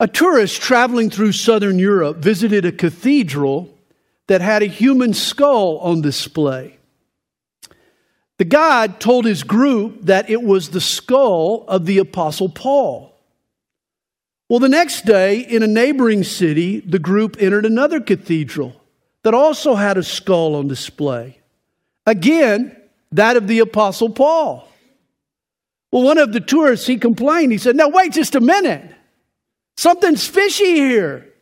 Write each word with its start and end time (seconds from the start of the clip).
A 0.00 0.08
tourist 0.08 0.60
traveling 0.60 1.10
through 1.10 1.32
southern 1.32 1.78
Europe 1.78 2.18
visited 2.18 2.64
a 2.64 2.72
cathedral 2.72 3.70
that 4.26 4.40
had 4.40 4.62
a 4.62 4.66
human 4.66 5.14
skull 5.14 5.78
on 5.78 6.00
display. 6.00 6.78
The 8.38 8.44
guide 8.44 8.98
told 8.98 9.24
his 9.24 9.44
group 9.44 10.06
that 10.06 10.28
it 10.28 10.42
was 10.42 10.70
the 10.70 10.80
skull 10.80 11.64
of 11.68 11.86
the 11.86 11.98
Apostle 11.98 12.48
Paul. 12.48 13.14
Well, 14.48 14.58
the 14.58 14.68
next 14.68 15.04
day, 15.06 15.40
in 15.40 15.62
a 15.62 15.68
neighboring 15.68 16.24
city, 16.24 16.80
the 16.80 16.98
group 16.98 17.36
entered 17.38 17.64
another 17.64 18.00
cathedral 18.00 18.80
that 19.22 19.34
also 19.34 19.74
had 19.74 19.96
a 19.96 20.02
skull 20.02 20.56
on 20.56 20.68
display. 20.68 21.38
Again, 22.06 22.76
that 23.12 23.36
of 23.36 23.46
the 23.46 23.60
Apostle 23.60 24.10
Paul. 24.10 24.68
Well, 25.92 26.02
one 26.02 26.18
of 26.18 26.32
the 26.32 26.40
tourists, 26.40 26.86
he 26.86 26.98
complained. 26.98 27.52
He 27.52 27.58
said, 27.58 27.76
Now, 27.76 27.88
wait 27.88 28.12
just 28.12 28.34
a 28.34 28.40
minute. 28.40 28.90
Something's 29.76 30.26
fishy 30.26 30.74
here. 30.76 31.32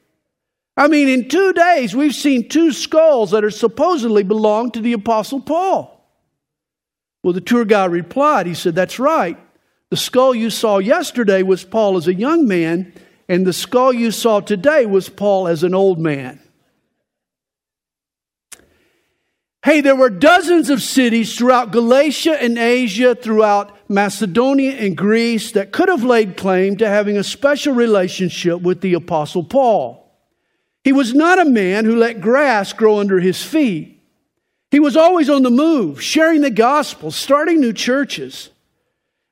I 0.76 0.88
mean, 0.88 1.08
in 1.08 1.28
two 1.28 1.52
days, 1.52 1.94
we've 1.94 2.14
seen 2.14 2.48
two 2.48 2.72
skulls 2.72 3.32
that 3.32 3.44
are 3.44 3.50
supposedly 3.50 4.22
belong 4.22 4.70
to 4.72 4.80
the 4.80 4.94
Apostle 4.94 5.40
Paul. 5.40 6.02
Well, 7.22 7.34
the 7.34 7.40
tour 7.40 7.64
guide 7.64 7.92
replied, 7.92 8.46
He 8.46 8.54
said, 8.54 8.74
That's 8.74 8.98
right. 8.98 9.38
The 9.90 9.96
skull 9.96 10.34
you 10.34 10.48
saw 10.48 10.78
yesterday 10.78 11.42
was 11.42 11.64
Paul 11.64 11.98
as 11.98 12.08
a 12.08 12.14
young 12.14 12.48
man, 12.48 12.94
and 13.28 13.46
the 13.46 13.52
skull 13.52 13.92
you 13.92 14.10
saw 14.10 14.40
today 14.40 14.86
was 14.86 15.10
Paul 15.10 15.46
as 15.46 15.62
an 15.62 15.74
old 15.74 15.98
man. 15.98 16.40
Hey, 19.64 19.80
there 19.80 19.94
were 19.94 20.10
dozens 20.10 20.70
of 20.70 20.82
cities 20.82 21.36
throughout 21.36 21.70
Galatia 21.70 22.36
and 22.42 22.58
Asia, 22.58 23.14
throughout 23.14 23.76
Macedonia 23.88 24.72
and 24.72 24.96
Greece 24.96 25.52
that 25.52 25.70
could 25.70 25.88
have 25.88 26.02
laid 26.02 26.36
claim 26.36 26.76
to 26.78 26.88
having 26.88 27.16
a 27.16 27.22
special 27.22 27.72
relationship 27.72 28.60
with 28.60 28.80
the 28.80 28.94
Apostle 28.94 29.44
Paul. 29.44 30.02
He 30.82 30.90
was 30.90 31.14
not 31.14 31.38
a 31.38 31.44
man 31.44 31.84
who 31.84 31.94
let 31.94 32.20
grass 32.20 32.72
grow 32.72 32.98
under 32.98 33.20
his 33.20 33.40
feet. 33.44 34.02
He 34.72 34.80
was 34.80 34.96
always 34.96 35.30
on 35.30 35.44
the 35.44 35.50
move, 35.50 36.02
sharing 36.02 36.40
the 36.40 36.50
gospel, 36.50 37.12
starting 37.12 37.60
new 37.60 37.72
churches. 37.72 38.50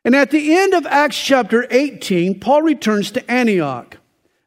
And 0.04 0.14
at 0.14 0.30
the 0.30 0.56
end 0.56 0.74
of 0.74 0.86
Acts 0.86 1.20
chapter 1.20 1.66
18, 1.70 2.38
Paul 2.38 2.62
returns 2.62 3.10
to 3.12 3.28
Antioch. 3.28 3.96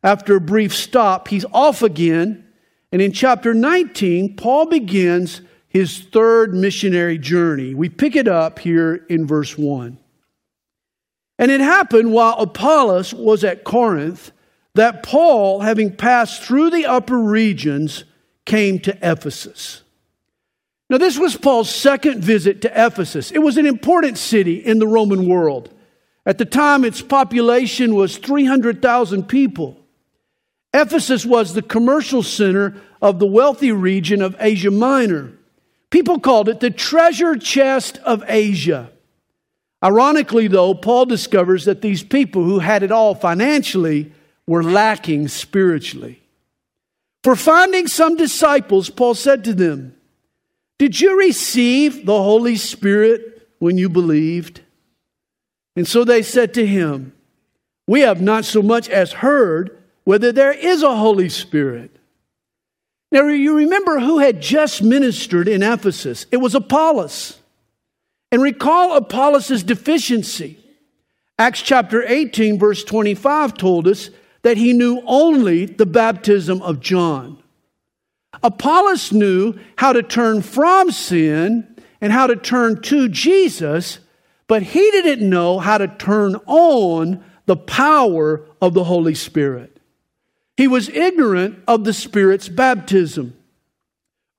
After 0.01 0.37
a 0.37 0.41
brief 0.41 0.73
stop, 0.73 1.27
he's 1.27 1.45
off 1.51 1.81
again. 1.81 2.47
And 2.93 3.01
in 3.01 3.11
chapter 3.11 3.53
19, 3.53 4.37
Paul 4.37 4.67
begins 4.67 5.41
his 5.73 5.99
third 5.99 6.53
missionary 6.53 7.17
journey. 7.17 7.73
We 7.73 7.89
pick 7.89 8.15
it 8.15 8.27
up 8.27 8.59
here 8.59 9.05
in 9.09 9.25
verse 9.25 9.57
1. 9.57 9.97
And 11.39 11.51
it 11.51 11.59
happened 11.59 12.13
while 12.13 12.35
Apollos 12.37 13.13
was 13.13 13.43
at 13.43 13.63
Corinth 13.63 14.31
that 14.75 15.03
Paul, 15.03 15.61
having 15.61 15.95
passed 15.95 16.43
through 16.43 16.69
the 16.69 16.85
upper 16.85 17.17
regions, 17.17 18.05
came 18.45 18.79
to 18.79 18.97
Ephesus. 19.01 19.81
Now, 20.89 20.99
this 20.99 21.17
was 21.17 21.35
Paul's 21.35 21.73
second 21.73 22.23
visit 22.23 22.61
to 22.61 22.71
Ephesus. 22.85 23.31
It 23.31 23.39
was 23.39 23.57
an 23.57 23.65
important 23.65 24.17
city 24.17 24.63
in 24.63 24.77
the 24.77 24.87
Roman 24.87 25.27
world. 25.27 25.73
At 26.25 26.37
the 26.37 26.45
time, 26.45 26.85
its 26.85 27.01
population 27.01 27.95
was 27.95 28.17
300,000 28.17 29.27
people. 29.27 29.79
Ephesus 30.71 31.25
was 31.25 31.53
the 31.53 31.61
commercial 31.61 32.21
center 32.21 32.75
of 33.01 33.17
the 33.19 33.25
wealthy 33.25 33.71
region 33.71 34.21
of 34.21 34.35
Asia 34.39 34.71
Minor. 34.71 35.33
People 35.93 36.19
called 36.19 36.49
it 36.49 36.59
the 36.59 36.71
treasure 36.71 37.35
chest 37.35 37.99
of 37.99 38.23
Asia. 38.27 38.89
Ironically, 39.83 40.47
though, 40.47 40.73
Paul 40.73 41.05
discovers 41.05 41.65
that 41.65 41.83
these 41.83 42.01
people 42.01 42.43
who 42.43 42.57
had 42.57 42.81
it 42.81 42.91
all 42.91 43.13
financially 43.13 44.11
were 44.47 44.63
lacking 44.63 45.27
spiritually. 45.27 46.19
For 47.23 47.35
finding 47.35 47.85
some 47.85 48.15
disciples, 48.15 48.89
Paul 48.89 49.13
said 49.13 49.43
to 49.43 49.53
them, 49.53 49.95
Did 50.79 50.99
you 50.99 51.15
receive 51.15 52.07
the 52.07 52.23
Holy 52.23 52.55
Spirit 52.55 53.47
when 53.59 53.77
you 53.77 53.87
believed? 53.87 54.61
And 55.75 55.87
so 55.87 56.03
they 56.03 56.23
said 56.23 56.55
to 56.55 56.65
him, 56.65 57.13
We 57.85 57.99
have 57.99 58.19
not 58.19 58.45
so 58.45 58.63
much 58.63 58.89
as 58.89 59.11
heard 59.11 59.77
whether 60.05 60.31
there 60.31 60.53
is 60.53 60.81
a 60.81 60.95
Holy 60.95 61.29
Spirit. 61.29 61.95
Now, 63.13 63.27
you 63.27 63.55
remember 63.55 63.99
who 63.99 64.17
had 64.17 64.41
just 64.41 64.81
ministered 64.81 65.47
in 65.47 65.61
Ephesus? 65.61 66.25
It 66.31 66.37
was 66.37 66.55
Apollos. 66.55 67.37
And 68.31 68.41
recall 68.41 68.97
Apollos' 68.97 69.61
deficiency. 69.61 70.57
Acts 71.37 71.61
chapter 71.61 72.03
18, 72.03 72.57
verse 72.57 72.83
25 72.83 73.53
told 73.53 73.87
us 73.87 74.09
that 74.41 74.57
he 74.57 74.73
knew 74.73 74.99
only 75.05 75.67
the 75.67 75.85
baptism 75.85 76.59
of 76.63 76.79
John. 76.79 77.37
Apollos 78.41 79.11
knew 79.11 79.59
how 79.77 79.93
to 79.93 80.01
turn 80.01 80.41
from 80.41 80.89
sin 80.89 81.67
and 82.01 82.11
how 82.11 82.25
to 82.25 82.35
turn 82.35 82.81
to 82.81 83.07
Jesus, 83.09 83.99
but 84.47 84.63
he 84.63 84.89
didn't 84.89 85.29
know 85.29 85.59
how 85.59 85.77
to 85.77 85.87
turn 85.87 86.35
on 86.47 87.23
the 87.45 87.57
power 87.57 88.43
of 88.59 88.73
the 88.73 88.85
Holy 88.85 89.13
Spirit. 89.13 89.72
He 90.57 90.67
was 90.67 90.89
ignorant 90.89 91.63
of 91.67 91.83
the 91.83 91.93
Spirit's 91.93 92.47
baptism. 92.49 93.35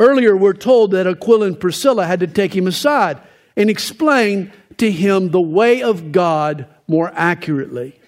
Earlier, 0.01 0.37
we're 0.37 0.53
told 0.53 0.93
that 0.93 1.07
Aquila 1.07 1.47
and 1.47 1.61
Priscilla 1.61 2.07
had 2.07 2.21
to 2.21 2.27
take 2.27 2.55
him 2.55 2.67
aside 2.67 3.21
and 3.57 3.71
explain 3.71 4.53
to 4.79 4.91
him 4.91 5.31
the 5.31 5.41
way 5.41 5.83
of 5.83 6.13
God 6.13 6.67
more 6.89 7.13
accurately. 7.15 7.99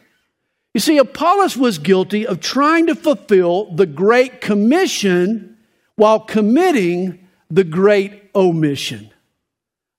You 0.75 0.81
see, 0.81 0.99
Apollos 0.99 1.57
was 1.57 1.79
guilty 1.79 2.27
of 2.27 2.41
trying 2.41 2.89
to 2.89 2.95
fulfill 2.95 3.73
the 3.75 3.87
Great 3.87 4.41
Commission 4.41 5.57
while 5.95 6.21
committing 6.21 7.27
the 7.51 7.65
Great 7.65 8.31
Omission. 8.35 9.11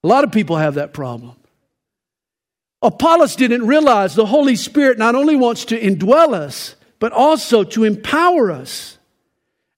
A 0.04 0.08
lot 0.08 0.24
of 0.24 0.32
people 0.32 0.58
have 0.58 0.76
that 0.76 0.94
problem. 0.94 1.36
Apollos 2.82 3.36
didn't 3.36 3.66
realize 3.66 4.14
the 4.14 4.28
Holy 4.28 4.56
Spirit 4.56 5.00
not 5.00 5.16
only 5.16 5.36
wants 5.36 5.66
to 5.66 5.80
indwell 5.80 6.34
us, 6.34 6.76
but 7.00 7.12
also 7.12 7.64
to 7.64 7.84
empower 7.84 8.52
us. 8.52 8.98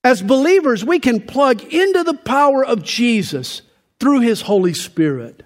As 0.03 0.21
believers, 0.21 0.85
we 0.85 0.99
can 0.99 1.21
plug 1.21 1.61
into 1.63 2.03
the 2.03 2.13
power 2.13 2.65
of 2.65 2.83
Jesus 2.83 3.61
through 3.99 4.21
his 4.21 4.41
Holy 4.41 4.73
Spirit. 4.73 5.43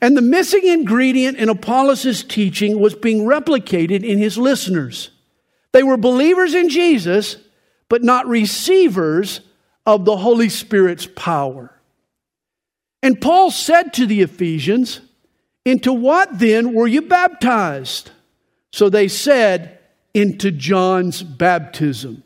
And 0.00 0.16
the 0.16 0.22
missing 0.22 0.66
ingredient 0.66 1.38
in 1.38 1.48
Apollos' 1.48 2.22
teaching 2.22 2.78
was 2.78 2.94
being 2.94 3.24
replicated 3.24 4.04
in 4.04 4.18
his 4.18 4.36
listeners. 4.36 5.10
They 5.72 5.82
were 5.82 5.96
believers 5.96 6.54
in 6.54 6.68
Jesus, 6.68 7.36
but 7.88 8.02
not 8.02 8.26
receivers 8.26 9.40
of 9.86 10.04
the 10.04 10.18
Holy 10.18 10.48
Spirit's 10.48 11.06
power. 11.06 11.72
And 13.02 13.20
Paul 13.20 13.50
said 13.50 13.92
to 13.94 14.06
the 14.06 14.22
Ephesians, 14.22 15.00
Into 15.64 15.92
what 15.92 16.38
then 16.38 16.74
were 16.74 16.86
you 16.86 17.02
baptized? 17.02 18.10
So 18.72 18.90
they 18.90 19.08
said, 19.08 19.75
into 20.16 20.50
John's 20.50 21.22
baptism. 21.22 22.24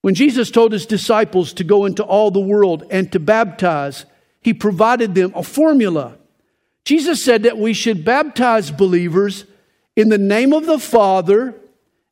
When 0.00 0.14
Jesus 0.14 0.50
told 0.50 0.72
his 0.72 0.86
disciples 0.86 1.52
to 1.52 1.62
go 1.62 1.84
into 1.84 2.02
all 2.02 2.30
the 2.30 2.40
world 2.40 2.82
and 2.90 3.12
to 3.12 3.20
baptize, 3.20 4.06
he 4.40 4.54
provided 4.54 5.14
them 5.14 5.30
a 5.34 5.42
formula. 5.42 6.16
Jesus 6.86 7.22
said 7.22 7.42
that 7.42 7.58
we 7.58 7.74
should 7.74 8.06
baptize 8.06 8.70
believers 8.70 9.44
in 9.96 10.08
the 10.08 10.16
name 10.16 10.54
of 10.54 10.64
the 10.64 10.78
Father 10.78 11.54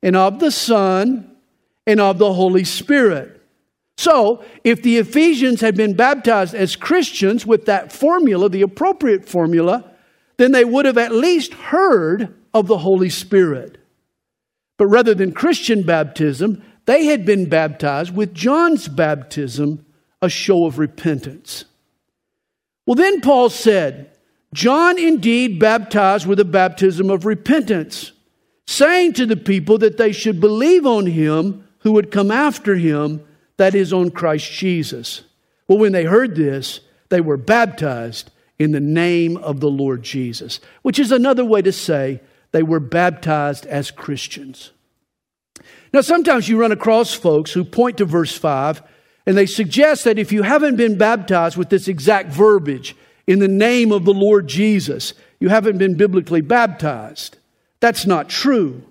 and 0.03 0.15
of 0.15 0.41
the 0.41 0.51
Son 0.51 1.35
and 1.87 1.99
of 1.99 2.19
the 2.19 2.35
Holy 2.35 2.65
Spirit. 2.65 3.41
So, 3.97 4.45
if 4.63 4.83
the 4.83 4.99
Ephesians 4.99 5.63
had 5.63 5.75
been 5.75 5.95
baptized 5.95 6.55
as 6.55 6.77
Christians 6.77 7.47
with 7.47 7.65
that 7.65 7.93
formula, 7.93 8.51
the 8.51 8.61
appropriate 8.61 9.27
formula, 9.27 9.91
then 10.37 10.53
they 10.53 10.67
would 10.67 10.85
have 10.85 10.99
at 10.99 11.13
least 11.13 11.55
heard 11.55 12.35
of 12.53 12.67
the 12.67 12.77
Holy 12.77 13.09
Spirit. 13.09 13.79
But 14.79 14.87
rather 14.87 15.15
than 15.15 15.33
Christian 15.33 15.83
baptism, 15.83 16.63
they 16.85 17.07
had 17.07 17.25
been 17.25 17.49
baptized 17.49 18.15
with 18.15 18.35
John's 18.35 18.89
baptism, 18.89 19.85
a 20.23 20.29
show 20.29 20.67
of 20.67 20.79
repentance. 20.79 21.65
Well, 22.87 22.95
then 22.95 23.21
Paul 23.21 23.49
said, 23.49 24.11
John 24.55 24.99
indeed 24.99 25.59
baptized 25.59 26.27
with 26.27 26.41
a 26.41 26.45
baptism 26.45 27.11
of 27.11 27.27
repentance, 27.27 28.13
saying 28.67 29.15
to 29.15 29.27
the 29.27 29.37
people 29.37 29.79
that 29.79 29.99
they 29.99 30.13
should 30.13 30.41
believe 30.41 30.87
on 30.87 31.07
him 31.07 31.67
who 31.81 31.93
would 31.93 32.11
come 32.11 32.31
after 32.31 32.77
him, 32.77 33.23
that 33.57 33.75
is, 33.75 33.93
on 33.93 34.11
Christ 34.11 34.51
Jesus. 34.53 35.23
Well, 35.67 35.79
when 35.79 35.93
they 35.93 36.05
heard 36.05 36.37
this, 36.37 36.81
they 37.09 37.21
were 37.21 37.37
baptized 37.37 38.31
in 38.59 38.73
the 38.73 38.81
name 38.81 39.37
of 39.37 39.61
the 39.61 39.71
Lord 39.71 40.03
Jesus, 40.03 40.61
which 40.83 40.99
is 40.99 41.13
another 41.13 41.45
way 41.45 41.63
to 41.63 41.73
say 41.73 42.21
they 42.53 42.63
were 42.63 42.81
baptized 42.81 43.67
as 43.67 43.91
Christians. 43.91 44.73
Now, 45.93 46.01
sometimes 46.01 46.49
you 46.49 46.61
run 46.61 46.73
across 46.73 47.15
folks 47.15 47.53
who 47.53 47.65
point 47.65 47.99
to 47.99 48.05
verse 48.05 48.37
5 48.37 48.83
and 49.27 49.37
they 49.37 49.47
suggest 49.47 50.05
that 50.05 50.19
if 50.19 50.31
you 50.31 50.43
haven't 50.43 50.77
been 50.77 50.97
baptized 50.97 51.57
with 51.57 51.69
this 51.69 51.89
exact 51.89 52.31
verbiage, 52.31 52.95
in 53.27 53.41
the 53.41 53.49
name 53.49 53.91
of 53.91 54.05
the 54.05 54.15
Lord 54.15 54.47
Jesus, 54.47 55.15
you 55.41 55.49
haven't 55.49 55.79
been 55.79 55.97
biblically 55.97 56.41
baptized. 56.41 57.39
That's 57.81 58.07
not 58.07 58.29
true. 58.29 58.85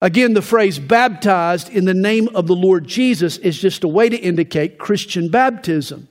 Again, 0.00 0.34
the 0.34 0.42
phrase 0.42 0.78
baptized 0.78 1.70
in 1.70 1.84
the 1.84 1.94
name 1.94 2.28
of 2.34 2.46
the 2.46 2.56
Lord 2.56 2.86
Jesus 2.86 3.38
is 3.38 3.58
just 3.58 3.84
a 3.84 3.88
way 3.88 4.08
to 4.08 4.16
indicate 4.16 4.76
Christian 4.76 5.28
baptism. 5.28 6.08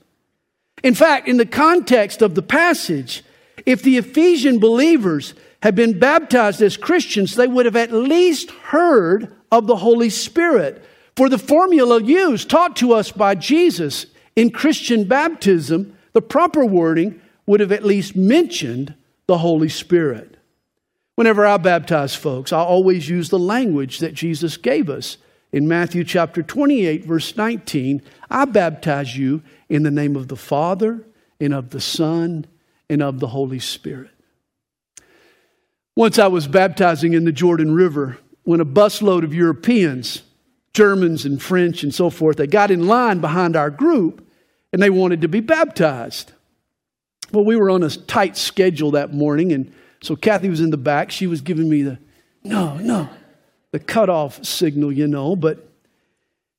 In 0.82 0.94
fact, 0.94 1.28
in 1.28 1.36
the 1.36 1.46
context 1.46 2.22
of 2.22 2.34
the 2.34 2.42
passage, 2.42 3.22
if 3.66 3.82
the 3.82 3.98
Ephesian 3.98 4.58
believers 4.58 5.34
had 5.64 5.74
been 5.74 5.98
baptized 5.98 6.60
as 6.60 6.76
Christians, 6.76 7.36
they 7.36 7.46
would 7.46 7.64
have 7.64 7.74
at 7.74 7.90
least 7.90 8.50
heard 8.50 9.34
of 9.50 9.66
the 9.66 9.76
Holy 9.76 10.10
Spirit. 10.10 10.84
For 11.16 11.30
the 11.30 11.38
formula 11.38 12.02
used, 12.02 12.50
taught 12.50 12.76
to 12.76 12.92
us 12.92 13.10
by 13.10 13.34
Jesus 13.34 14.04
in 14.36 14.50
Christian 14.50 15.04
baptism, 15.04 15.96
the 16.12 16.20
proper 16.20 16.66
wording 16.66 17.18
would 17.46 17.60
have 17.60 17.72
at 17.72 17.82
least 17.82 18.14
mentioned 18.14 18.94
the 19.26 19.38
Holy 19.38 19.70
Spirit. 19.70 20.36
Whenever 21.14 21.46
I 21.46 21.56
baptize 21.56 22.14
folks, 22.14 22.52
I 22.52 22.60
always 22.60 23.08
use 23.08 23.30
the 23.30 23.38
language 23.38 24.00
that 24.00 24.12
Jesus 24.12 24.58
gave 24.58 24.90
us. 24.90 25.16
In 25.50 25.66
Matthew 25.66 26.04
chapter 26.04 26.42
28, 26.42 27.06
verse 27.06 27.38
19, 27.38 28.02
I 28.30 28.44
baptize 28.44 29.16
you 29.16 29.42
in 29.70 29.82
the 29.82 29.90
name 29.90 30.14
of 30.14 30.28
the 30.28 30.36
Father, 30.36 31.06
and 31.40 31.54
of 31.54 31.70
the 31.70 31.80
Son, 31.80 32.44
and 32.90 33.02
of 33.02 33.18
the 33.18 33.28
Holy 33.28 33.60
Spirit. 33.60 34.10
Once 35.96 36.18
I 36.18 36.26
was 36.26 36.48
baptizing 36.48 37.12
in 37.12 37.24
the 37.24 37.32
Jordan 37.32 37.74
River 37.74 38.18
when 38.42 38.60
a 38.60 38.64
busload 38.64 39.22
of 39.22 39.32
Europeans, 39.32 40.22
Germans 40.72 41.24
and 41.24 41.40
French 41.40 41.82
and 41.82 41.94
so 41.94 42.10
forth, 42.10 42.36
they 42.36 42.46
got 42.46 42.70
in 42.70 42.86
line 42.86 43.20
behind 43.20 43.54
our 43.54 43.70
group 43.70 44.26
and 44.72 44.82
they 44.82 44.90
wanted 44.90 45.20
to 45.20 45.28
be 45.28 45.40
baptized. 45.40 46.32
Well, 47.32 47.44
we 47.44 47.56
were 47.56 47.70
on 47.70 47.82
a 47.82 47.90
tight 47.90 48.36
schedule 48.36 48.92
that 48.92 49.14
morning, 49.14 49.52
and 49.52 49.72
so 50.02 50.16
Kathy 50.16 50.48
was 50.48 50.60
in 50.60 50.70
the 50.70 50.76
back. 50.76 51.10
She 51.10 51.26
was 51.26 51.40
giving 51.40 51.68
me 51.68 51.82
the 51.82 51.98
no, 52.42 52.76
no, 52.76 53.08
the 53.70 53.78
cutoff 53.78 54.44
signal, 54.44 54.92
you 54.92 55.06
know. 55.06 55.34
But 55.34 55.66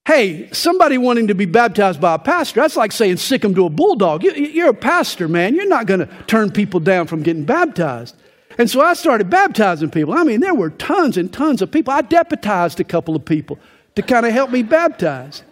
hey, 0.08 0.50
somebody 0.52 0.98
wanting 0.98 1.28
to 1.28 1.36
be 1.36 1.46
baptized 1.46 2.02
by 2.02 2.16
a 2.16 2.20
pastor, 2.20 2.62
that's 2.62 2.76
like 2.76 2.92
saying 2.92 3.18
sick 3.18 3.42
them 3.42 3.54
to 3.56 3.66
a 3.66 3.70
bulldog. 3.70 4.24
You, 4.24 4.66
are 4.66 4.70
a 4.70 4.74
pastor, 4.74 5.28
man. 5.28 5.56
You're 5.56 5.68
not 5.68 5.86
going 5.86 6.00
to 6.00 6.10
turn 6.26 6.52
people 6.52 6.80
down 6.80 7.08
from 7.08 7.22
getting 7.22 7.46
baptized. 7.46 8.16
And 8.57 8.69
so 8.69 8.81
I 8.81 8.94
started 8.94 9.30
baptizing 9.30 9.90
people. 9.90 10.13
I 10.13 10.24
mean, 10.24 10.40
there 10.40 10.54
were 10.54 10.69
tons 10.69 11.18
and 11.18 11.31
tons 11.31 11.62
of 11.62 11.72
people. 11.72 11.94
I 11.94 12.02
deputized 12.02 12.80
a 12.80 12.84
couple 12.84 13.16
of 13.16 13.25
people 13.25 13.60
to 13.96 14.02
kind 14.02 14.25
of 14.25 14.31
help 14.31 14.50
me 14.50 14.63
baptize. 14.63 15.44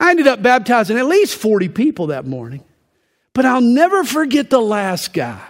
I 0.00 0.10
ended 0.10 0.26
up 0.26 0.42
baptizing 0.42 0.98
at 0.98 1.06
least 1.06 1.36
40 1.36 1.68
people 1.68 2.08
that 2.08 2.26
morning. 2.26 2.64
But 3.32 3.46
I'll 3.46 3.60
never 3.60 4.02
forget 4.02 4.50
the 4.50 4.60
last 4.60 5.12
guy. 5.12 5.40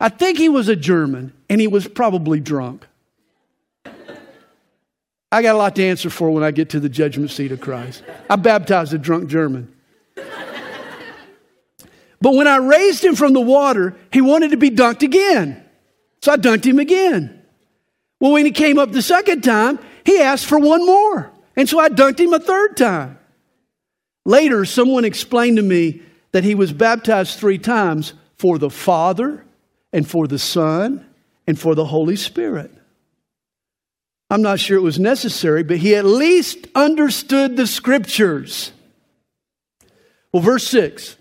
I 0.00 0.08
think 0.08 0.38
he 0.38 0.48
was 0.48 0.68
a 0.68 0.76
German, 0.76 1.32
and 1.50 1.60
he 1.60 1.66
was 1.66 1.86
probably 1.86 2.40
drunk. 2.40 2.86
I 5.30 5.42
got 5.42 5.56
a 5.56 5.58
lot 5.58 5.76
to 5.76 5.84
answer 5.84 6.08
for 6.08 6.30
when 6.30 6.42
I 6.42 6.52
get 6.52 6.70
to 6.70 6.80
the 6.80 6.88
judgment 6.88 7.30
seat 7.30 7.52
of 7.52 7.60
Christ. 7.60 8.02
I 8.30 8.36
baptized 8.36 8.94
a 8.94 8.98
drunk 8.98 9.28
German. 9.28 9.74
But 12.20 12.34
when 12.34 12.48
I 12.48 12.56
raised 12.56 13.04
him 13.04 13.14
from 13.14 13.32
the 13.32 13.40
water, 13.40 13.94
he 14.12 14.20
wanted 14.20 14.50
to 14.52 14.56
be 14.56 14.70
dunked 14.70 15.02
again. 15.02 15.64
So 16.22 16.32
I 16.32 16.36
dunked 16.36 16.64
him 16.64 16.78
again. 16.78 17.42
Well, 18.20 18.32
when 18.32 18.44
he 18.44 18.50
came 18.50 18.78
up 18.78 18.90
the 18.90 19.02
second 19.02 19.42
time, 19.42 19.78
he 20.04 20.20
asked 20.20 20.46
for 20.46 20.58
one 20.58 20.84
more. 20.84 21.30
And 21.56 21.68
so 21.68 21.78
I 21.78 21.88
dunked 21.88 22.18
him 22.18 22.32
a 22.32 22.40
third 22.40 22.76
time. 22.76 23.18
Later, 24.24 24.64
someone 24.64 25.04
explained 25.04 25.56
to 25.56 25.62
me 25.62 26.02
that 26.32 26.44
he 26.44 26.54
was 26.54 26.72
baptized 26.72 27.38
three 27.38 27.58
times 27.58 28.14
for 28.36 28.58
the 28.58 28.70
Father, 28.70 29.44
and 29.92 30.08
for 30.08 30.26
the 30.28 30.38
Son, 30.38 31.04
and 31.46 31.58
for 31.58 31.74
the 31.74 31.84
Holy 31.84 32.14
Spirit. 32.14 32.70
I'm 34.30 34.42
not 34.42 34.60
sure 34.60 34.76
it 34.76 34.82
was 34.82 34.98
necessary, 34.98 35.62
but 35.62 35.78
he 35.78 35.96
at 35.96 36.04
least 36.04 36.66
understood 36.74 37.56
the 37.56 37.66
scriptures. 37.66 38.72
Well, 40.32 40.42
verse 40.42 40.68
6 40.68 41.16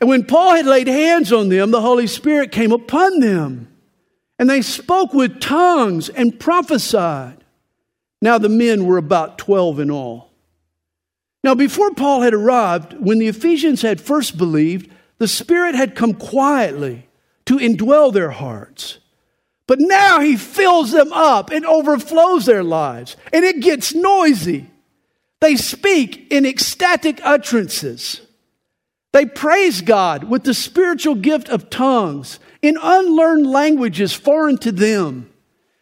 And 0.00 0.08
when 0.08 0.24
Paul 0.24 0.56
had 0.56 0.66
laid 0.66 0.88
hands 0.88 1.32
on 1.32 1.50
them, 1.50 1.70
the 1.70 1.82
Holy 1.82 2.06
Spirit 2.06 2.50
came 2.52 2.72
upon 2.72 3.20
them. 3.20 3.68
And 4.42 4.50
they 4.50 4.62
spoke 4.62 5.14
with 5.14 5.38
tongues 5.38 6.08
and 6.08 6.40
prophesied. 6.40 7.44
Now 8.20 8.38
the 8.38 8.48
men 8.48 8.86
were 8.86 8.96
about 8.96 9.38
12 9.38 9.78
in 9.78 9.88
all. 9.88 10.32
Now, 11.44 11.54
before 11.54 11.92
Paul 11.92 12.22
had 12.22 12.34
arrived, 12.34 12.94
when 12.94 13.20
the 13.20 13.28
Ephesians 13.28 13.82
had 13.82 14.00
first 14.00 14.36
believed, 14.36 14.90
the 15.18 15.28
Spirit 15.28 15.76
had 15.76 15.94
come 15.94 16.14
quietly 16.14 17.06
to 17.46 17.58
indwell 17.58 18.12
their 18.12 18.32
hearts. 18.32 18.98
But 19.68 19.78
now 19.78 20.18
he 20.18 20.36
fills 20.36 20.90
them 20.90 21.12
up 21.12 21.50
and 21.50 21.64
overflows 21.64 22.44
their 22.44 22.64
lives, 22.64 23.16
and 23.32 23.44
it 23.44 23.60
gets 23.60 23.94
noisy. 23.94 24.68
They 25.40 25.54
speak 25.54 26.32
in 26.32 26.46
ecstatic 26.46 27.20
utterances. 27.22 28.22
They 29.12 29.24
praise 29.24 29.82
God 29.82 30.24
with 30.24 30.42
the 30.42 30.52
spiritual 30.52 31.14
gift 31.14 31.48
of 31.48 31.70
tongues 31.70 32.40
in 32.62 32.78
unlearned 32.80 33.46
languages 33.46 34.12
foreign 34.12 34.56
to 34.58 34.72
them. 34.72 35.30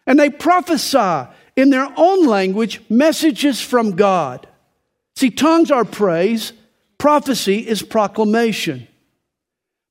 And 0.06 0.18
they 0.18 0.30
prophesy 0.30 1.30
in 1.54 1.70
their 1.70 1.88
own 1.96 2.26
language 2.26 2.80
messages 2.88 3.60
from 3.60 3.92
God. 3.92 4.48
See, 5.16 5.30
tongues 5.30 5.70
are 5.70 5.84
praise, 5.84 6.52
prophecy 6.98 7.58
is 7.58 7.82
proclamation. 7.82 8.88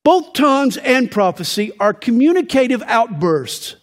Both 0.03 0.33
tongues 0.33 0.77
and 0.77 1.11
prophecy 1.11 1.71
are 1.79 1.93
communicative 1.93 2.81
outbursts, 2.85 3.75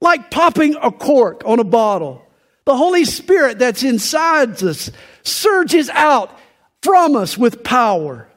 like 0.00 0.30
popping 0.30 0.76
a 0.82 0.90
cork 0.90 1.42
on 1.46 1.60
a 1.60 1.64
bottle. 1.64 2.24
The 2.64 2.76
Holy 2.76 3.04
Spirit 3.04 3.58
that's 3.58 3.82
inside 3.82 4.62
us 4.62 4.90
surges 5.22 5.88
out 5.90 6.36
from 6.82 7.16
us 7.16 7.38
with 7.38 7.62
power. 7.62 8.27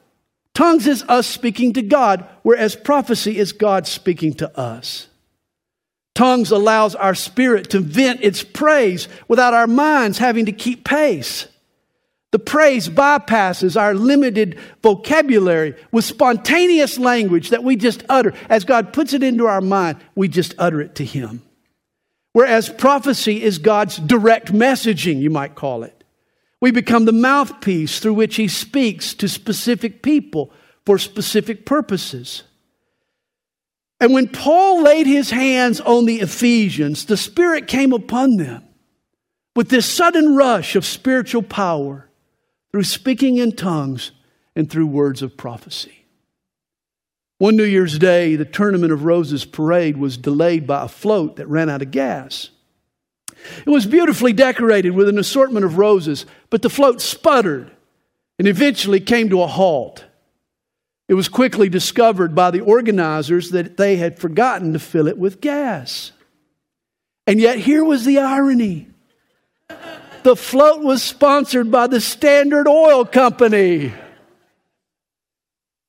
Tongues 0.54 0.86
is 0.86 1.02
us 1.08 1.26
speaking 1.26 1.72
to 1.74 1.82
God, 1.82 2.26
whereas 2.42 2.76
prophecy 2.76 3.38
is 3.38 3.52
God 3.52 3.86
speaking 3.86 4.34
to 4.34 4.58
us. 4.58 5.08
Tongues 6.14 6.50
allows 6.50 6.94
our 6.94 7.14
spirit 7.14 7.70
to 7.70 7.80
vent 7.80 8.20
its 8.22 8.42
praise 8.42 9.08
without 9.28 9.54
our 9.54 9.66
minds 9.66 10.18
having 10.18 10.46
to 10.46 10.52
keep 10.52 10.84
pace. 10.84 11.48
The 12.32 12.38
praise 12.38 12.88
bypasses 12.88 13.80
our 13.80 13.94
limited 13.94 14.58
vocabulary 14.82 15.74
with 15.90 16.04
spontaneous 16.04 16.98
language 16.98 17.50
that 17.50 17.64
we 17.64 17.76
just 17.76 18.04
utter. 18.08 18.32
As 18.48 18.64
God 18.64 18.92
puts 18.92 19.12
it 19.12 19.22
into 19.22 19.46
our 19.46 19.60
mind, 19.60 19.98
we 20.14 20.28
just 20.28 20.54
utter 20.58 20.80
it 20.80 20.94
to 20.96 21.04
Him. 21.04 21.42
Whereas 22.32 22.70
prophecy 22.70 23.42
is 23.42 23.58
God's 23.58 23.98
direct 23.98 24.52
messaging, 24.52 25.20
you 25.20 25.28
might 25.28 25.54
call 25.54 25.82
it. 25.82 26.01
We 26.62 26.70
become 26.70 27.06
the 27.06 27.12
mouthpiece 27.12 27.98
through 27.98 28.14
which 28.14 28.36
he 28.36 28.46
speaks 28.46 29.14
to 29.14 29.28
specific 29.28 30.00
people 30.00 30.52
for 30.86 30.96
specific 30.96 31.66
purposes. 31.66 32.44
And 33.98 34.14
when 34.14 34.28
Paul 34.28 34.80
laid 34.80 35.08
his 35.08 35.32
hands 35.32 35.80
on 35.80 36.04
the 36.04 36.20
Ephesians, 36.20 37.06
the 37.06 37.16
Spirit 37.16 37.66
came 37.66 37.92
upon 37.92 38.36
them 38.36 38.62
with 39.56 39.70
this 39.70 39.86
sudden 39.86 40.36
rush 40.36 40.76
of 40.76 40.86
spiritual 40.86 41.42
power 41.42 42.08
through 42.70 42.84
speaking 42.84 43.38
in 43.38 43.56
tongues 43.56 44.12
and 44.54 44.70
through 44.70 44.86
words 44.86 45.20
of 45.20 45.36
prophecy. 45.36 46.06
One 47.38 47.56
New 47.56 47.64
Year's 47.64 47.98
Day, 47.98 48.36
the 48.36 48.44
Tournament 48.44 48.92
of 48.92 49.02
Roses 49.02 49.44
parade 49.44 49.96
was 49.96 50.16
delayed 50.16 50.68
by 50.68 50.84
a 50.84 50.88
float 50.88 51.36
that 51.36 51.48
ran 51.48 51.68
out 51.68 51.82
of 51.82 51.90
gas. 51.90 52.50
It 53.66 53.70
was 53.70 53.86
beautifully 53.86 54.32
decorated 54.32 54.90
with 54.90 55.08
an 55.08 55.18
assortment 55.18 55.64
of 55.64 55.78
roses, 55.78 56.26
but 56.50 56.62
the 56.62 56.70
float 56.70 57.00
sputtered 57.00 57.70
and 58.38 58.48
eventually 58.48 59.00
came 59.00 59.28
to 59.30 59.42
a 59.42 59.46
halt. 59.46 60.04
It 61.08 61.14
was 61.14 61.28
quickly 61.28 61.68
discovered 61.68 62.34
by 62.34 62.50
the 62.50 62.60
organizers 62.60 63.50
that 63.50 63.76
they 63.76 63.96
had 63.96 64.18
forgotten 64.18 64.72
to 64.72 64.78
fill 64.78 65.08
it 65.08 65.18
with 65.18 65.40
gas. 65.40 66.12
And 67.26 67.40
yet, 67.40 67.58
here 67.58 67.84
was 67.84 68.04
the 68.04 68.18
irony 68.18 68.88
the 70.22 70.36
float 70.36 70.82
was 70.82 71.02
sponsored 71.02 71.70
by 71.70 71.88
the 71.88 72.00
Standard 72.00 72.68
Oil 72.68 73.04
Company, 73.04 73.92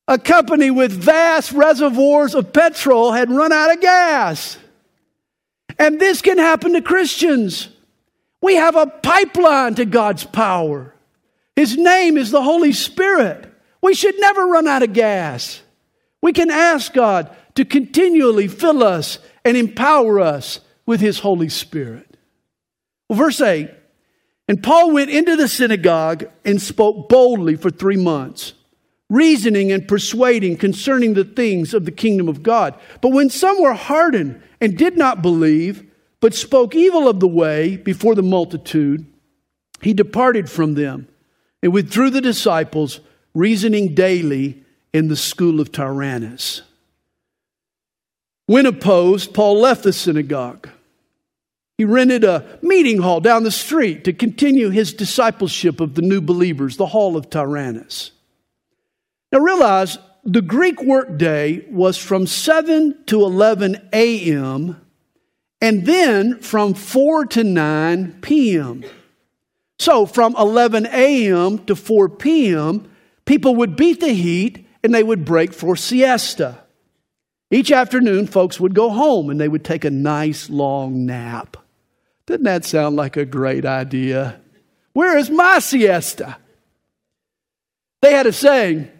a 0.07 0.17
company 0.17 0.71
with 0.71 0.91
vast 0.91 1.51
reservoirs 1.51 2.33
of 2.35 2.51
petrol 2.51 3.11
had 3.11 3.29
run 3.29 3.51
out 3.51 3.71
of 3.71 3.79
gas. 3.79 4.57
And 5.79 5.99
this 5.99 6.21
can 6.21 6.37
happen 6.37 6.73
to 6.73 6.81
Christians. 6.81 7.69
We 8.41 8.55
have 8.55 8.75
a 8.75 8.87
pipeline 8.87 9.75
to 9.75 9.85
God's 9.85 10.23
power. 10.23 10.93
His 11.55 11.77
name 11.77 12.17
is 12.17 12.31
the 12.31 12.41
Holy 12.41 12.73
Spirit. 12.73 13.49
We 13.81 13.93
should 13.93 14.19
never 14.19 14.45
run 14.45 14.67
out 14.67 14.83
of 14.83 14.93
gas. 14.93 15.61
We 16.21 16.33
can 16.33 16.49
ask 16.49 16.93
God 16.93 17.35
to 17.55 17.65
continually 17.65 18.47
fill 18.47 18.83
us 18.83 19.19
and 19.45 19.57
empower 19.57 20.19
us 20.19 20.59
with 20.85 20.99
His 20.99 21.19
Holy 21.19 21.49
Spirit. 21.49 22.17
Well, 23.09 23.19
verse 23.19 23.41
8 23.41 23.69
And 24.47 24.63
Paul 24.63 24.91
went 24.91 25.09
into 25.09 25.35
the 25.35 25.47
synagogue 25.47 26.25
and 26.43 26.61
spoke 26.61 27.09
boldly 27.09 27.55
for 27.55 27.69
three 27.69 27.97
months, 27.97 28.53
reasoning 29.09 29.71
and 29.71 29.87
persuading 29.87 30.57
concerning 30.57 31.13
the 31.13 31.25
things 31.25 31.73
of 31.73 31.85
the 31.85 31.91
kingdom 31.91 32.27
of 32.27 32.41
God. 32.41 32.79
But 33.01 33.09
when 33.09 33.29
some 33.29 33.61
were 33.61 33.73
hardened 33.73 34.41
and 34.63 34.77
did 34.77 34.97
not 34.97 35.21
believe, 35.21 35.91
but 36.21 36.33
spoke 36.33 36.73
evil 36.73 37.09
of 37.09 37.19
the 37.19 37.27
way 37.27 37.75
before 37.75 38.15
the 38.15 38.23
multitude, 38.23 39.05
he 39.81 39.93
departed 39.93 40.49
from 40.49 40.75
them 40.75 41.05
and 41.61 41.73
withdrew 41.73 42.09
the 42.09 42.21
disciples, 42.21 43.01
reasoning 43.33 43.93
daily 43.93 44.63
in 44.93 45.09
the 45.09 45.17
school 45.17 45.59
of 45.59 45.73
Tyrannus. 45.73 46.61
When 48.45 48.65
opposed, 48.65 49.33
Paul 49.33 49.59
left 49.59 49.83
the 49.83 49.91
synagogue. 49.91 50.69
He 51.77 51.83
rented 51.83 52.23
a 52.23 52.57
meeting 52.61 53.01
hall 53.01 53.19
down 53.19 53.43
the 53.43 53.51
street 53.51 54.05
to 54.05 54.13
continue 54.13 54.69
his 54.69 54.93
discipleship 54.93 55.81
of 55.81 55.95
the 55.95 56.01
new 56.01 56.21
believers, 56.21 56.77
the 56.77 56.85
Hall 56.85 57.17
of 57.17 57.29
Tyrannus. 57.29 58.11
Now 59.29 59.39
realize 59.39 59.97
the 60.23 60.41
Greek 60.41 60.81
workday 60.81 61.65
was 61.69 61.97
from 61.97 62.27
7 62.27 63.03
to 63.07 63.23
11 63.23 63.89
a.m 63.93 64.79
and 65.63 65.85
then 65.85 66.39
from 66.39 66.73
4 66.73 67.25
to 67.27 67.43
9 67.45 68.19
p.m. 68.19 68.83
So 69.79 70.05
from 70.05 70.35
11 70.37 70.87
a.m. 70.87 71.59
to 71.59 71.75
4 71.77 72.09
p.m., 72.09 72.91
people 73.23 73.55
would 73.55 73.77
beat 73.77 74.01
the 74.01 74.11
heat 74.11 74.67
and 74.83 74.93
they 74.93 75.03
would 75.03 75.23
break 75.23 75.53
for 75.53 75.77
siesta. 75.77 76.59
Each 77.49 77.71
afternoon, 77.71 78.27
folks 78.27 78.59
would 78.59 78.75
go 78.75 78.89
home 78.89 79.29
and 79.29 79.39
they 79.39 79.47
would 79.47 79.63
take 79.63 79.85
a 79.85 79.89
nice 79.89 80.49
long 80.49 81.05
nap. 81.05 81.55
Doesn't 82.25 82.43
that 82.43 82.65
sound 82.65 82.97
like 82.97 83.15
a 83.15 83.23
great 83.23 83.65
idea? 83.65 84.41
Where 84.91 85.17
is 85.17 85.29
my 85.29 85.59
siesta? 85.59 86.39
They 88.01 88.11
had 88.11 88.27
a 88.27 88.33
saying 88.33 88.91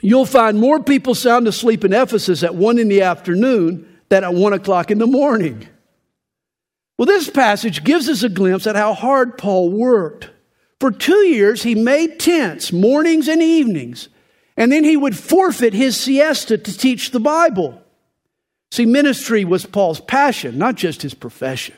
you'll 0.00 0.26
find 0.26 0.58
more 0.58 0.82
people 0.82 1.14
sound 1.14 1.46
asleep 1.46 1.84
in 1.84 1.92
Ephesus 1.92 2.42
at 2.42 2.54
1 2.54 2.78
in 2.78 2.88
the 2.88 3.02
afternoon 3.02 3.86
than 4.08 4.24
at 4.24 4.34
1 4.34 4.52
o'clock 4.52 4.90
in 4.90 4.98
the 4.98 5.06
morning. 5.06 5.68
Well, 6.98 7.06
this 7.06 7.30
passage 7.30 7.82
gives 7.82 8.08
us 8.08 8.22
a 8.22 8.28
glimpse 8.28 8.66
at 8.66 8.76
how 8.76 8.92
hard 8.92 9.38
Paul 9.38 9.70
worked. 9.70 10.30
For 10.80 10.90
two 10.90 11.26
years, 11.26 11.62
he 11.62 11.74
made 11.74 12.18
tents, 12.20 12.72
mornings 12.72 13.28
and 13.28 13.42
evenings, 13.42 14.08
and 14.56 14.70
then 14.70 14.84
he 14.84 14.96
would 14.96 15.16
forfeit 15.16 15.72
his 15.72 15.98
siesta 15.98 16.58
to 16.58 16.76
teach 16.76 17.10
the 17.10 17.20
Bible. 17.20 17.82
See, 18.72 18.86
ministry 18.86 19.44
was 19.44 19.66
Paul's 19.66 20.00
passion, 20.00 20.58
not 20.58 20.74
just 20.74 21.02
his 21.02 21.14
profession. 21.14 21.74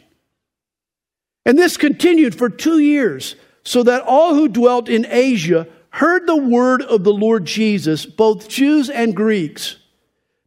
And 1.44 1.58
this 1.58 1.76
continued 1.76 2.34
for 2.34 2.48
two 2.48 2.78
years, 2.78 3.36
so 3.64 3.82
that 3.84 4.02
all 4.02 4.34
who 4.34 4.48
dwelt 4.48 4.88
in 4.88 5.06
Asia 5.08 5.66
heard 5.92 6.26
the 6.26 6.36
word 6.36 6.82
of 6.82 7.04
the 7.04 7.12
Lord 7.12 7.44
Jesus, 7.44 8.06
both 8.06 8.48
Jews 8.48 8.90
and 8.90 9.14
Greeks. 9.14 9.76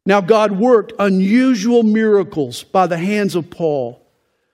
Now, 0.05 0.21
God 0.21 0.51
worked 0.51 0.93
unusual 0.99 1.83
miracles 1.83 2.63
by 2.63 2.87
the 2.87 2.97
hands 2.97 3.35
of 3.35 3.49
Paul 3.49 4.01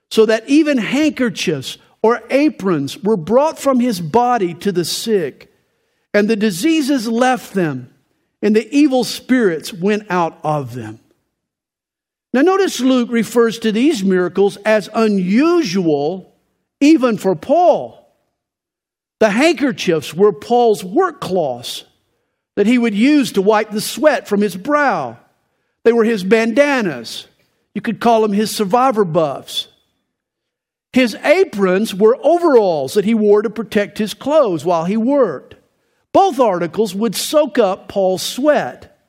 so 0.10 0.26
that 0.26 0.48
even 0.48 0.78
handkerchiefs 0.78 1.78
or 2.04 2.22
aprons 2.30 2.98
were 3.00 3.18
brought 3.18 3.58
from 3.58 3.80
his 3.80 4.02
body 4.02 4.54
to 4.56 4.72
the 4.72 4.86
sick, 4.86 5.54
and 6.14 6.30
the 6.30 6.36
diseases 6.36 7.08
left 7.08 7.54
them, 7.54 7.94
and 8.42 8.56
the 8.56 8.70
evil 8.76 9.04
spirits 9.04 9.72
went 9.72 10.10
out 10.10 10.40
of 10.44 10.74
them. 10.74 11.00
Now, 12.34 12.42
notice 12.42 12.80
Luke 12.80 13.10
refers 13.12 13.60
to 13.60 13.72
these 13.72 14.04
miracles 14.04 14.58
as 14.58 14.90
unusual 14.94 16.34
even 16.80 17.18
for 17.18 17.36
Paul. 17.36 18.01
The 19.22 19.30
handkerchiefs 19.30 20.14
were 20.16 20.34
Paul's 20.34 20.84
work 20.84 21.22
cloths 21.22 21.86
that 22.56 22.66
he 22.66 22.80
would 22.80 22.96
use 22.96 23.34
to 23.34 23.42
wipe 23.44 23.70
the 23.70 23.80
sweat 23.80 24.28
from 24.28 24.42
his 24.42 24.58
brow. 24.58 25.20
They 25.84 25.94
were 25.94 26.06
his 26.06 26.24
bandanas. 26.24 27.28
You 27.76 27.82
could 27.82 28.00
call 28.00 28.24
them 28.24 28.34
his 28.34 28.50
survivor 28.50 29.06
buffs. 29.06 29.68
His 30.92 31.14
aprons 31.24 31.94
were 31.94 32.18
overalls 32.24 32.96
that 32.96 33.06
he 33.06 33.14
wore 33.14 33.44
to 33.44 33.50
protect 33.52 34.00
his 34.00 34.16
clothes 34.16 34.66
while 34.66 34.86
he 34.86 34.98
worked. 34.98 35.54
Both 36.14 36.40
articles 36.40 36.96
would 36.96 37.16
soak 37.16 37.60
up 37.60 37.90
Paul's 37.90 38.24
sweat. 38.24 39.00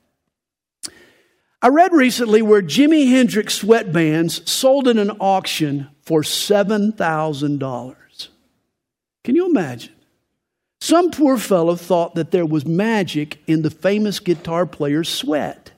I 1.59 1.69
read 1.69 1.91
recently 1.91 2.43
where 2.43 2.61
Jimi 2.61 3.09
Hendrix 3.09 3.63
sweatbands 3.63 4.47
sold 4.47 4.87
in 4.87 4.99
an 4.99 5.09
auction 5.19 5.89
for 6.03 6.21
$7,000. 6.21 8.27
Can 9.23 9.35
you 9.35 9.49
imagine? 9.49 9.93
Some 10.83 11.11
poor 11.11 11.37
fellow 11.37 11.77
thought 11.77 12.15
that 12.15 12.31
there 12.31 12.45
was 12.45 12.65
magic 12.65 13.41
in 13.47 13.61
the 13.61 13.69
famous 13.69 14.19
guitar 14.19 14.65
player's 14.65 15.07
sweat. 15.07 15.71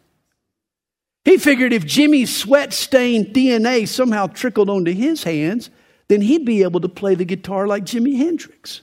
He 1.24 1.38
figured 1.38 1.74
if 1.74 1.86
Jimi's 1.86 2.36
sweat 2.36 2.74
stained 2.74 3.28
DNA 3.28 3.88
somehow 3.88 4.26
trickled 4.26 4.68
onto 4.68 4.92
his 4.92 5.22
hands, 5.22 5.70
then 6.08 6.22
he'd 6.22 6.44
be 6.44 6.64
able 6.64 6.80
to 6.80 6.90
play 6.90 7.14
the 7.14 7.24
guitar 7.24 7.68
like 7.68 7.86
Jimi 7.86 8.18
Hendrix. 8.18 8.82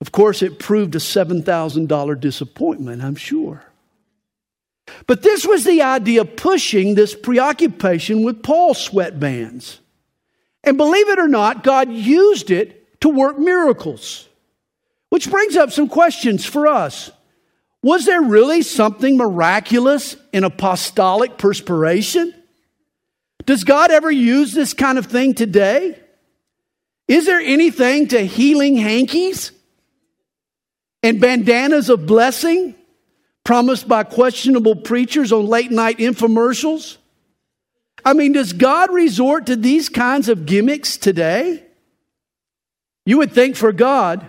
Of 0.00 0.12
course, 0.12 0.42
it 0.42 0.60
proved 0.60 0.94
a 0.94 0.98
$7,000 0.98 2.20
disappointment, 2.20 3.02
I'm 3.02 3.16
sure. 3.16 3.64
But 5.08 5.22
this 5.22 5.44
was 5.44 5.64
the 5.64 5.82
idea 5.82 6.24
pushing 6.24 6.94
this 6.94 7.16
preoccupation 7.16 8.22
with 8.22 8.44
Paul's 8.44 8.88
sweatbands. 8.88 9.78
And 10.62 10.76
believe 10.76 11.08
it 11.08 11.18
or 11.18 11.26
not, 11.26 11.64
God 11.64 11.90
used 11.90 12.52
it 12.52 13.00
to 13.00 13.08
work 13.08 13.40
miracles. 13.40 14.28
Which 15.10 15.30
brings 15.30 15.56
up 15.56 15.70
some 15.70 15.88
questions 15.88 16.44
for 16.44 16.66
us. 16.66 17.10
Was 17.82 18.06
there 18.06 18.22
really 18.22 18.62
something 18.62 19.16
miraculous 19.16 20.16
in 20.32 20.42
apostolic 20.42 21.36
perspiration? 21.36 22.34
Does 23.46 23.64
God 23.64 23.90
ever 23.90 24.10
use 24.10 24.52
this 24.52 24.72
kind 24.72 24.98
of 24.98 25.06
thing 25.06 25.34
today? 25.34 25.98
Is 27.08 27.26
there 27.26 27.40
anything 27.40 28.08
to 28.08 28.24
healing 28.24 28.76
hankies 28.76 29.52
and 31.02 31.20
bandanas 31.20 31.90
of 31.90 32.06
blessing 32.06 32.74
promised 33.44 33.86
by 33.86 34.02
questionable 34.04 34.76
preachers 34.76 35.30
on 35.30 35.46
late 35.46 35.70
night 35.70 35.98
infomercials? 35.98 36.96
I 38.04 38.14
mean, 38.14 38.32
does 38.32 38.54
God 38.54 38.92
resort 38.92 39.46
to 39.46 39.56
these 39.56 39.90
kinds 39.90 40.30
of 40.30 40.46
gimmicks 40.46 40.96
today? 40.96 41.62
You 43.04 43.18
would 43.18 43.32
think 43.32 43.56
for 43.56 43.72
God, 43.72 44.26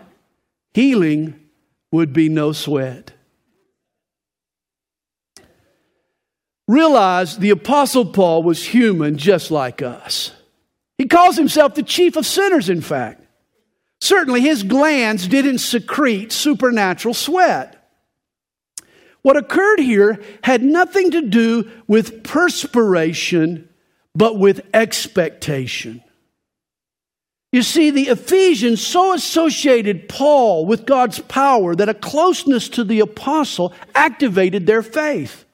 healing 0.75 1.39
would 1.91 2.13
be 2.13 2.29
no 2.29 2.51
sweat. 2.51 3.15
realize 6.67 7.37
the 7.37 7.51
Apostle 7.51 8.05
Paul 8.05 8.43
was 8.43 8.65
human 8.65 9.17
just 9.17 9.51
like 9.51 9.81
us. 9.81 10.31
He 10.97 11.05
calls 11.05 11.35
himself 11.37 11.75
the 11.75 11.83
chief 11.83 12.15
of 12.15 12.25
sinners, 12.25 12.69
in 12.69 12.81
fact. 12.81 13.21
Certainly, 14.01 14.41
his 14.41 14.63
glands 14.63 15.27
didn't 15.27 15.59
secrete 15.59 16.31
supernatural 16.31 17.13
sweat. 17.13 17.71
What 19.21 19.37
occurred 19.37 19.79
here 19.79 20.21
had 20.43 20.61
nothing 20.63 21.11
to 21.11 21.21
do 21.21 21.69
with 21.87 22.23
perspiration, 22.23 23.67
but 24.13 24.37
with 24.37 24.61
expectation. 24.73 26.03
You 27.51 27.63
see, 27.63 27.89
the 27.89 28.09
Ephesians 28.09 28.85
so 28.85 29.13
associated 29.13 30.09
Paul 30.09 30.65
with 30.65 30.85
God's 30.85 31.19
power 31.19 31.75
that 31.75 31.87
a 31.87 31.93
closeness 31.93 32.67
to 32.69 32.83
the 32.83 32.99
apostle 32.99 33.73
activated 33.93 34.65
their 34.65 34.83
faith. 34.83 35.45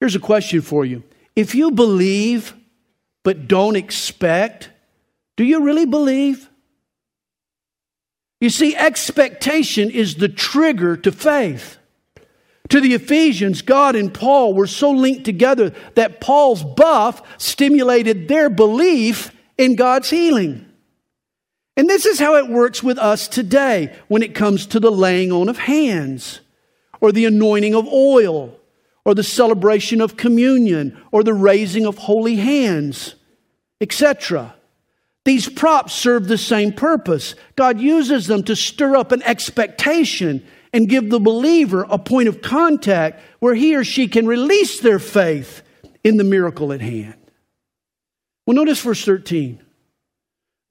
Here's 0.00 0.16
a 0.16 0.20
question 0.20 0.60
for 0.60 0.84
you. 0.84 1.04
If 1.36 1.54
you 1.54 1.70
believe 1.70 2.54
but 3.22 3.46
don't 3.46 3.76
expect, 3.76 4.70
do 5.36 5.44
you 5.44 5.62
really 5.62 5.86
believe? 5.86 6.48
You 8.40 8.50
see, 8.50 8.74
expectation 8.74 9.90
is 9.90 10.16
the 10.16 10.28
trigger 10.28 10.96
to 10.96 11.12
faith. 11.12 11.76
To 12.70 12.80
the 12.80 12.94
Ephesians, 12.94 13.62
God 13.62 13.96
and 13.96 14.14
Paul 14.14 14.54
were 14.54 14.66
so 14.66 14.90
linked 14.90 15.24
together 15.24 15.74
that 15.96 16.20
Paul's 16.20 16.64
buff 16.64 17.22
stimulated 17.36 18.28
their 18.28 18.48
belief 18.48 19.32
in 19.58 19.76
God's 19.76 20.08
healing. 20.08 20.69
And 21.76 21.88
this 21.88 22.04
is 22.06 22.18
how 22.18 22.36
it 22.36 22.48
works 22.48 22.82
with 22.82 22.98
us 22.98 23.28
today 23.28 23.96
when 24.08 24.22
it 24.22 24.34
comes 24.34 24.66
to 24.66 24.80
the 24.80 24.90
laying 24.90 25.32
on 25.32 25.48
of 25.48 25.58
hands 25.58 26.40
or 27.00 27.12
the 27.12 27.24
anointing 27.24 27.74
of 27.74 27.86
oil 27.88 28.58
or 29.04 29.14
the 29.14 29.22
celebration 29.22 30.00
of 30.00 30.16
communion 30.16 31.00
or 31.10 31.22
the 31.22 31.34
raising 31.34 31.86
of 31.86 31.96
holy 31.98 32.36
hands, 32.36 33.14
etc. 33.80 34.54
These 35.24 35.48
props 35.48 35.92
serve 35.92 36.28
the 36.28 36.38
same 36.38 36.72
purpose. 36.72 37.34
God 37.56 37.80
uses 37.80 38.26
them 38.26 38.42
to 38.44 38.56
stir 38.56 38.96
up 38.96 39.12
an 39.12 39.22
expectation 39.22 40.46
and 40.72 40.88
give 40.88 41.10
the 41.10 41.20
believer 41.20 41.86
a 41.88 41.98
point 41.98 42.28
of 42.28 42.42
contact 42.42 43.20
where 43.40 43.54
he 43.54 43.74
or 43.74 43.84
she 43.84 44.08
can 44.08 44.26
release 44.26 44.80
their 44.80 44.98
faith 44.98 45.62
in 46.04 46.16
the 46.16 46.24
miracle 46.24 46.72
at 46.72 46.80
hand. 46.80 47.16
Well, 48.46 48.56
notice 48.56 48.80
verse 48.80 49.04
13. 49.04 49.62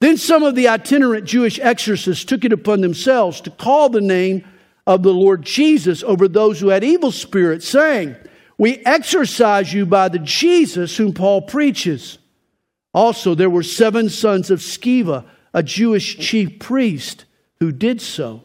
Then 0.00 0.16
some 0.16 0.42
of 0.42 0.54
the 0.54 0.68
itinerant 0.68 1.26
Jewish 1.26 1.58
exorcists 1.58 2.24
took 2.24 2.44
it 2.44 2.52
upon 2.52 2.80
themselves 2.80 3.40
to 3.42 3.50
call 3.50 3.88
the 3.88 4.00
name 4.00 4.44
of 4.86 5.02
the 5.02 5.12
Lord 5.12 5.42
Jesus 5.42 6.02
over 6.02 6.26
those 6.26 6.58
who 6.58 6.68
had 6.68 6.82
evil 6.82 7.12
spirits, 7.12 7.68
saying, 7.68 8.16
We 8.56 8.78
exorcise 8.78 9.72
you 9.72 9.84
by 9.84 10.08
the 10.08 10.18
Jesus 10.18 10.96
whom 10.96 11.12
Paul 11.12 11.42
preaches. 11.42 12.18
Also, 12.92 13.34
there 13.34 13.50
were 13.50 13.62
seven 13.62 14.08
sons 14.08 14.50
of 14.50 14.60
Sceva, 14.60 15.24
a 15.52 15.62
Jewish 15.62 16.18
chief 16.18 16.58
priest, 16.58 17.26
who 17.60 17.70
did 17.70 18.00
so. 18.00 18.44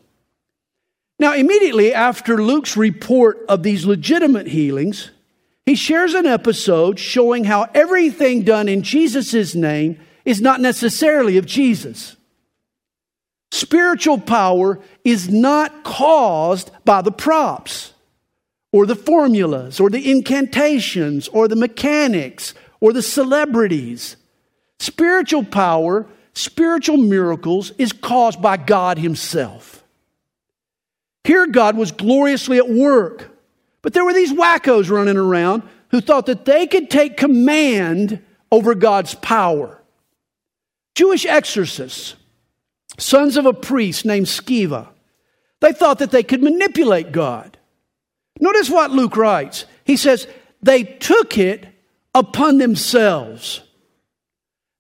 Now, 1.17 1.33
immediately 1.33 1.93
after 1.93 2.43
Luke's 2.43 2.75
report 2.75 3.45
of 3.47 3.63
these 3.63 3.85
legitimate 3.85 4.47
healings, 4.47 5.12
he 5.65 5.75
shares 5.75 6.13
an 6.13 6.25
episode 6.25 7.00
showing 7.00 7.45
how 7.45 7.69
everything 7.74 8.43
done 8.43 8.67
in 8.67 8.83
Jesus' 8.83 9.55
name 9.55 9.97
is 10.25 10.41
not 10.41 10.60
necessarily 10.60 11.38
of 11.38 11.46
Jesus. 11.46 12.15
Spiritual 13.51 14.17
power 14.17 14.79
is 15.03 15.29
not 15.29 15.84
caused 15.84 16.72
by 16.84 17.01
the 17.01 17.12
props 17.12 17.94
or 18.74 18.86
the 18.86 18.96
formulas 18.96 19.79
or 19.79 19.89
the 19.89 20.12
incantations 20.12 21.29
or 21.29 21.48
the 21.48 21.55
mechanics 21.55 22.53
or 22.82 22.91
the 22.91 23.01
celebrities. 23.01 24.17
Spiritual 24.79 25.46
power, 25.46 26.05
spiritual 26.34 26.98
miracles 26.98 27.72
is 27.77 27.94
caused 27.94 28.41
by 28.41 28.58
God 28.58 28.98
Himself. 28.98 29.84
Here, 31.24 31.48
God 31.48 31.77
was 31.77 31.91
gloriously 31.91 32.58
at 32.58 32.70
work, 32.70 33.32
but 33.82 33.94
there 33.94 34.03
were 34.03 34.13
these 34.13 34.34
wackos 34.34 34.89
running 34.89 35.17
around 35.17 35.63
who 35.89 36.01
thought 36.01 36.25
that 36.25 36.46
they 36.46 36.67
could 36.67 36.89
take 36.89 37.15
command 37.15 38.22
over 38.51 38.75
God's 38.75 39.15
power. 39.15 39.82
Jewish 40.95 41.25
exorcists, 41.25 42.15
sons 42.97 43.37
of 43.37 43.45
a 43.45 43.53
priest 43.53 44.05
named 44.05 44.25
Sceva, 44.25 44.87
they 45.61 45.73
thought 45.73 45.99
that 45.99 46.11
they 46.11 46.23
could 46.23 46.41
manipulate 46.41 47.11
God. 47.11 47.57
Notice 48.39 48.69
what 48.69 48.91
Luke 48.91 49.15
writes. 49.17 49.65
He 49.83 49.97
says, 49.97 50.27
they 50.61 50.83
took 50.83 51.37
it 51.37 51.67
upon 52.13 52.57
themselves. 52.57 53.61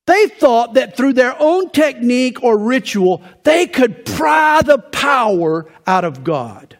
They 0.07 0.27
thought 0.27 0.75
that 0.75 0.95
through 0.95 1.13
their 1.13 1.35
own 1.39 1.69
technique 1.71 2.43
or 2.43 2.57
ritual, 2.57 3.23
they 3.43 3.65
could 3.67 4.05
pry 4.05 4.61
the 4.61 4.77
power 4.77 5.69
out 5.87 6.05
of 6.05 6.23
God. 6.23 6.77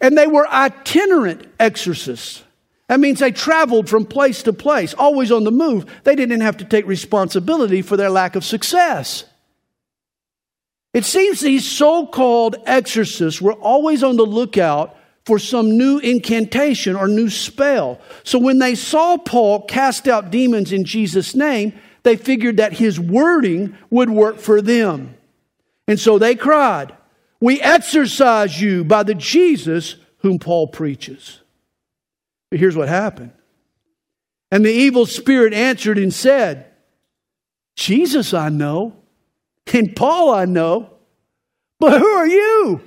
And 0.00 0.16
they 0.16 0.26
were 0.26 0.46
itinerant 0.48 1.46
exorcists. 1.58 2.42
That 2.88 3.00
means 3.00 3.18
they 3.18 3.32
traveled 3.32 3.88
from 3.88 4.04
place 4.04 4.42
to 4.44 4.52
place, 4.52 4.94
always 4.94 5.32
on 5.32 5.44
the 5.44 5.50
move. 5.50 5.86
They 6.04 6.14
didn't 6.14 6.40
have 6.40 6.58
to 6.58 6.64
take 6.64 6.86
responsibility 6.86 7.82
for 7.82 7.96
their 7.96 8.10
lack 8.10 8.36
of 8.36 8.44
success. 8.44 9.24
It 10.94 11.04
seems 11.04 11.40
these 11.40 11.68
so 11.68 12.06
called 12.06 12.56
exorcists 12.64 13.42
were 13.42 13.52
always 13.52 14.02
on 14.02 14.16
the 14.16 14.24
lookout 14.24 14.96
for 15.26 15.38
some 15.40 15.76
new 15.76 15.98
incantation 15.98 16.94
or 16.94 17.08
new 17.08 17.28
spell. 17.28 18.00
So 18.22 18.38
when 18.38 18.60
they 18.60 18.76
saw 18.76 19.18
Paul 19.18 19.62
cast 19.62 20.06
out 20.06 20.30
demons 20.30 20.72
in 20.72 20.84
Jesus' 20.84 21.34
name, 21.34 21.72
they 22.04 22.16
figured 22.16 22.58
that 22.58 22.72
his 22.72 23.00
wording 23.00 23.76
would 23.90 24.08
work 24.08 24.38
for 24.38 24.62
them. 24.62 25.16
And 25.88 25.98
so 25.98 26.18
they 26.18 26.36
cried, 26.36 26.96
We 27.40 27.60
exorcise 27.60 28.60
you 28.60 28.84
by 28.84 29.02
the 29.02 29.14
Jesus 29.14 29.96
whom 30.18 30.38
Paul 30.38 30.68
preaches. 30.68 31.40
But 32.50 32.60
here's 32.60 32.76
what 32.76 32.88
happened. 32.88 33.32
And 34.50 34.64
the 34.64 34.72
evil 34.72 35.06
spirit 35.06 35.52
answered 35.52 35.98
and 35.98 36.14
said, 36.14 36.66
Jesus 37.74 38.32
I 38.32 38.48
know, 38.48 38.96
and 39.72 39.94
Paul 39.94 40.32
I 40.32 40.44
know, 40.44 40.90
but 41.78 41.98
who 41.98 42.06
are 42.06 42.26
you? 42.26 42.80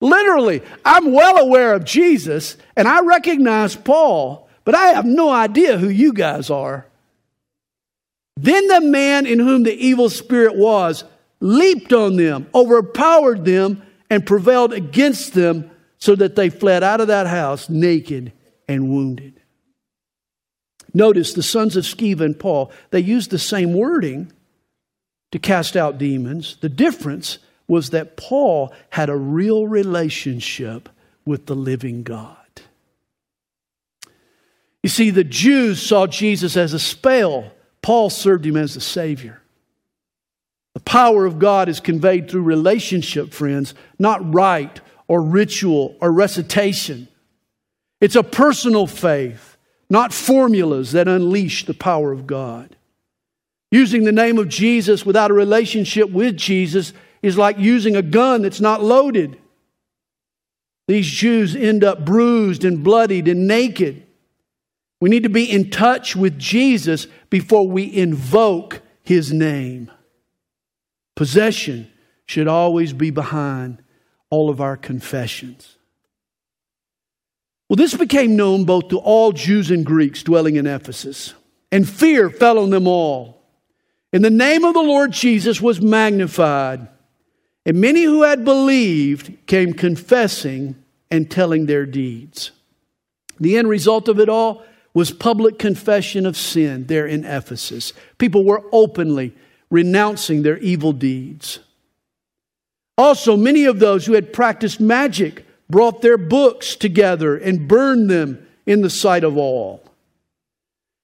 Literally, 0.00 0.62
I'm 0.84 1.12
well 1.12 1.38
aware 1.38 1.74
of 1.74 1.84
Jesus 1.84 2.56
and 2.76 2.88
I 2.88 3.00
recognize 3.00 3.76
Paul, 3.76 4.48
but 4.64 4.74
I 4.74 4.88
have 4.88 5.06
no 5.06 5.30
idea 5.30 5.78
who 5.78 5.88
you 5.88 6.12
guys 6.12 6.50
are. 6.50 6.86
Then 8.36 8.66
the 8.66 8.80
man 8.80 9.26
in 9.26 9.38
whom 9.38 9.62
the 9.62 9.74
evil 9.74 10.10
spirit 10.10 10.56
was 10.56 11.04
leaped 11.40 11.92
on 11.92 12.16
them, 12.16 12.48
overpowered 12.54 13.44
them, 13.44 13.82
and 14.10 14.26
prevailed 14.26 14.72
against 14.72 15.34
them 15.34 15.70
so 16.04 16.14
that 16.14 16.36
they 16.36 16.50
fled 16.50 16.82
out 16.82 17.00
of 17.00 17.06
that 17.06 17.26
house 17.26 17.70
naked 17.70 18.30
and 18.68 18.90
wounded. 18.90 19.40
Notice 20.92 21.32
the 21.32 21.42
sons 21.42 21.78
of 21.78 21.84
Sceva 21.84 22.20
and 22.20 22.38
Paul, 22.38 22.70
they 22.90 23.00
used 23.00 23.30
the 23.30 23.38
same 23.38 23.72
wording 23.72 24.30
to 25.32 25.38
cast 25.38 25.78
out 25.78 25.96
demons. 25.96 26.58
The 26.60 26.68
difference 26.68 27.38
was 27.66 27.88
that 27.90 28.18
Paul 28.18 28.74
had 28.90 29.08
a 29.08 29.16
real 29.16 29.66
relationship 29.66 30.90
with 31.24 31.46
the 31.46 31.56
living 31.56 32.02
God. 32.02 32.36
You 34.82 34.90
see, 34.90 35.08
the 35.08 35.24
Jews 35.24 35.80
saw 35.80 36.06
Jesus 36.06 36.54
as 36.54 36.74
a 36.74 36.78
spell, 36.78 37.50
Paul 37.80 38.10
served 38.10 38.44
him 38.44 38.58
as 38.58 38.76
a 38.76 38.80
Savior. 38.82 39.40
The 40.74 40.80
power 40.80 41.24
of 41.24 41.38
God 41.38 41.70
is 41.70 41.80
conveyed 41.80 42.30
through 42.30 42.42
relationship, 42.42 43.32
friends, 43.32 43.72
not 43.98 44.34
rite 44.34 44.82
or 45.08 45.22
ritual 45.22 45.96
or 46.00 46.12
recitation. 46.12 47.08
It's 48.00 48.16
a 48.16 48.22
personal 48.22 48.86
faith, 48.86 49.56
not 49.88 50.12
formulas 50.12 50.92
that 50.92 51.08
unleash 51.08 51.66
the 51.66 51.74
power 51.74 52.12
of 52.12 52.26
God. 52.26 52.76
Using 53.70 54.04
the 54.04 54.12
name 54.12 54.38
of 54.38 54.48
Jesus 54.48 55.04
without 55.04 55.30
a 55.30 55.34
relationship 55.34 56.10
with 56.10 56.36
Jesus 56.36 56.92
is 57.22 57.38
like 57.38 57.58
using 57.58 57.96
a 57.96 58.02
gun 58.02 58.42
that's 58.42 58.60
not 58.60 58.82
loaded. 58.82 59.38
These 60.86 61.08
Jews 61.08 61.56
end 61.56 61.82
up 61.82 62.04
bruised 62.04 62.64
and 62.64 62.84
bloodied 62.84 63.28
and 63.28 63.46
naked. 63.46 64.06
We 65.00 65.10
need 65.10 65.22
to 65.24 65.28
be 65.28 65.50
in 65.50 65.70
touch 65.70 66.14
with 66.14 66.38
Jesus 66.38 67.06
before 67.30 67.66
we 67.66 67.94
invoke 67.94 68.80
his 69.02 69.32
name. 69.32 69.90
Possession 71.14 71.90
should 72.26 72.48
always 72.48 72.92
be 72.92 73.10
behind 73.10 73.82
all 74.34 74.50
of 74.50 74.60
our 74.60 74.76
confessions. 74.76 75.76
Well, 77.68 77.76
this 77.76 77.94
became 77.94 78.34
known 78.34 78.64
both 78.64 78.88
to 78.88 78.98
all 78.98 79.30
Jews 79.30 79.70
and 79.70 79.86
Greeks 79.86 80.24
dwelling 80.24 80.56
in 80.56 80.66
Ephesus, 80.66 81.34
and 81.70 81.88
fear 81.88 82.28
fell 82.28 82.58
on 82.58 82.70
them 82.70 82.88
all. 82.88 83.40
And 84.12 84.24
the 84.24 84.30
name 84.30 84.64
of 84.64 84.74
the 84.74 84.82
Lord 84.82 85.12
Jesus 85.12 85.60
was 85.60 85.80
magnified. 85.80 86.88
And 87.64 87.80
many 87.80 88.02
who 88.02 88.22
had 88.22 88.44
believed 88.44 89.46
came 89.46 89.72
confessing 89.72 90.82
and 91.12 91.30
telling 91.30 91.66
their 91.66 91.86
deeds. 91.86 92.50
The 93.38 93.56
end 93.56 93.68
result 93.68 94.08
of 94.08 94.18
it 94.18 94.28
all 94.28 94.64
was 94.94 95.12
public 95.12 95.60
confession 95.60 96.26
of 96.26 96.36
sin 96.36 96.86
there 96.86 97.06
in 97.06 97.24
Ephesus. 97.24 97.92
People 98.18 98.44
were 98.44 98.64
openly 98.72 99.32
renouncing 99.70 100.42
their 100.42 100.58
evil 100.58 100.92
deeds. 100.92 101.60
Also, 102.96 103.36
many 103.36 103.64
of 103.64 103.80
those 103.80 104.06
who 104.06 104.12
had 104.12 104.32
practiced 104.32 104.80
magic 104.80 105.46
brought 105.68 106.02
their 106.02 106.18
books 106.18 106.76
together 106.76 107.36
and 107.36 107.66
burned 107.66 108.08
them 108.08 108.46
in 108.66 108.82
the 108.82 108.90
sight 108.90 109.24
of 109.24 109.36
all. 109.36 109.82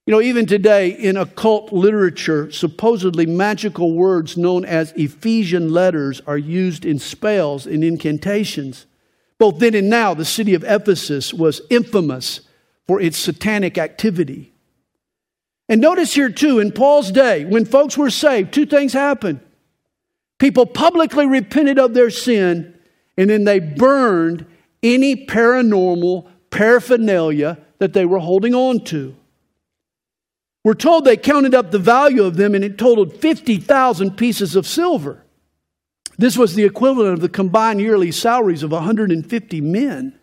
You 0.07 0.11
know, 0.11 0.21
even 0.21 0.45
today 0.45 0.89
in 0.89 1.15
occult 1.15 1.71
literature, 1.71 2.51
supposedly 2.51 3.25
magical 3.25 3.93
words 3.93 4.35
known 4.35 4.65
as 4.65 4.93
Ephesian 4.93 5.71
letters 5.71 6.21
are 6.25 6.37
used 6.37 6.85
in 6.85 6.97
spells 6.97 7.67
and 7.67 7.83
incantations. 7.83 8.87
Both 9.37 9.59
then 9.59 9.75
and 9.75 9.89
now, 9.89 10.13
the 10.13 10.25
city 10.25 10.53
of 10.53 10.63
Ephesus 10.63 11.33
was 11.33 11.61
infamous 11.69 12.41
for 12.87 12.99
its 12.99 13.17
satanic 13.17 13.77
activity. 13.77 14.53
And 15.69 15.79
notice 15.81 16.13
here, 16.13 16.29
too, 16.29 16.59
in 16.59 16.71
Paul's 16.71 17.11
day, 17.11 17.45
when 17.45 17.65
folks 17.65 17.97
were 17.97 18.09
saved, 18.09 18.53
two 18.53 18.65
things 18.65 18.93
happened. 18.93 19.39
People 20.41 20.65
publicly 20.65 21.27
repented 21.27 21.77
of 21.77 21.93
their 21.93 22.09
sin, 22.09 22.73
and 23.15 23.29
then 23.29 23.43
they 23.43 23.59
burned 23.59 24.47
any 24.81 25.27
paranormal 25.27 26.27
paraphernalia 26.49 27.59
that 27.77 27.93
they 27.93 28.05
were 28.05 28.17
holding 28.17 28.55
on 28.55 28.83
to. 28.85 29.15
We're 30.63 30.73
told 30.73 31.05
they 31.05 31.15
counted 31.15 31.53
up 31.53 31.69
the 31.69 31.77
value 31.77 32.23
of 32.23 32.37
them 32.37 32.55
and 32.55 32.63
it 32.63 32.79
totaled 32.79 33.13
50,000 33.17 34.17
pieces 34.17 34.55
of 34.55 34.65
silver. 34.65 35.23
This 36.17 36.35
was 36.35 36.55
the 36.55 36.65
equivalent 36.65 37.13
of 37.13 37.21
the 37.21 37.29
combined 37.29 37.79
yearly 37.79 38.11
salaries 38.11 38.63
of 38.63 38.71
150 38.71 39.61
men. 39.61 40.19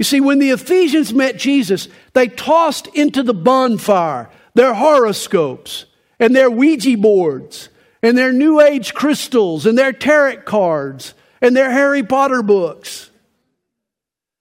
You 0.00 0.04
see, 0.04 0.20
when 0.20 0.40
the 0.40 0.50
Ephesians 0.50 1.14
met 1.14 1.36
Jesus, 1.36 1.86
they 2.14 2.26
tossed 2.26 2.88
into 2.88 3.22
the 3.22 3.32
bonfire 3.32 4.28
their 4.54 4.74
horoscopes 4.74 5.84
and 6.18 6.34
their 6.34 6.50
Ouija 6.50 6.96
boards 6.96 7.68
and 8.02 8.18
their 8.18 8.32
New 8.32 8.60
Age 8.60 8.94
crystals 8.94 9.66
and 9.66 9.78
their 9.78 9.92
tarot 9.92 10.42
cards 10.42 11.14
and 11.40 11.56
their 11.56 11.70
Harry 11.70 12.02
Potter 12.02 12.42
books. 12.42 13.10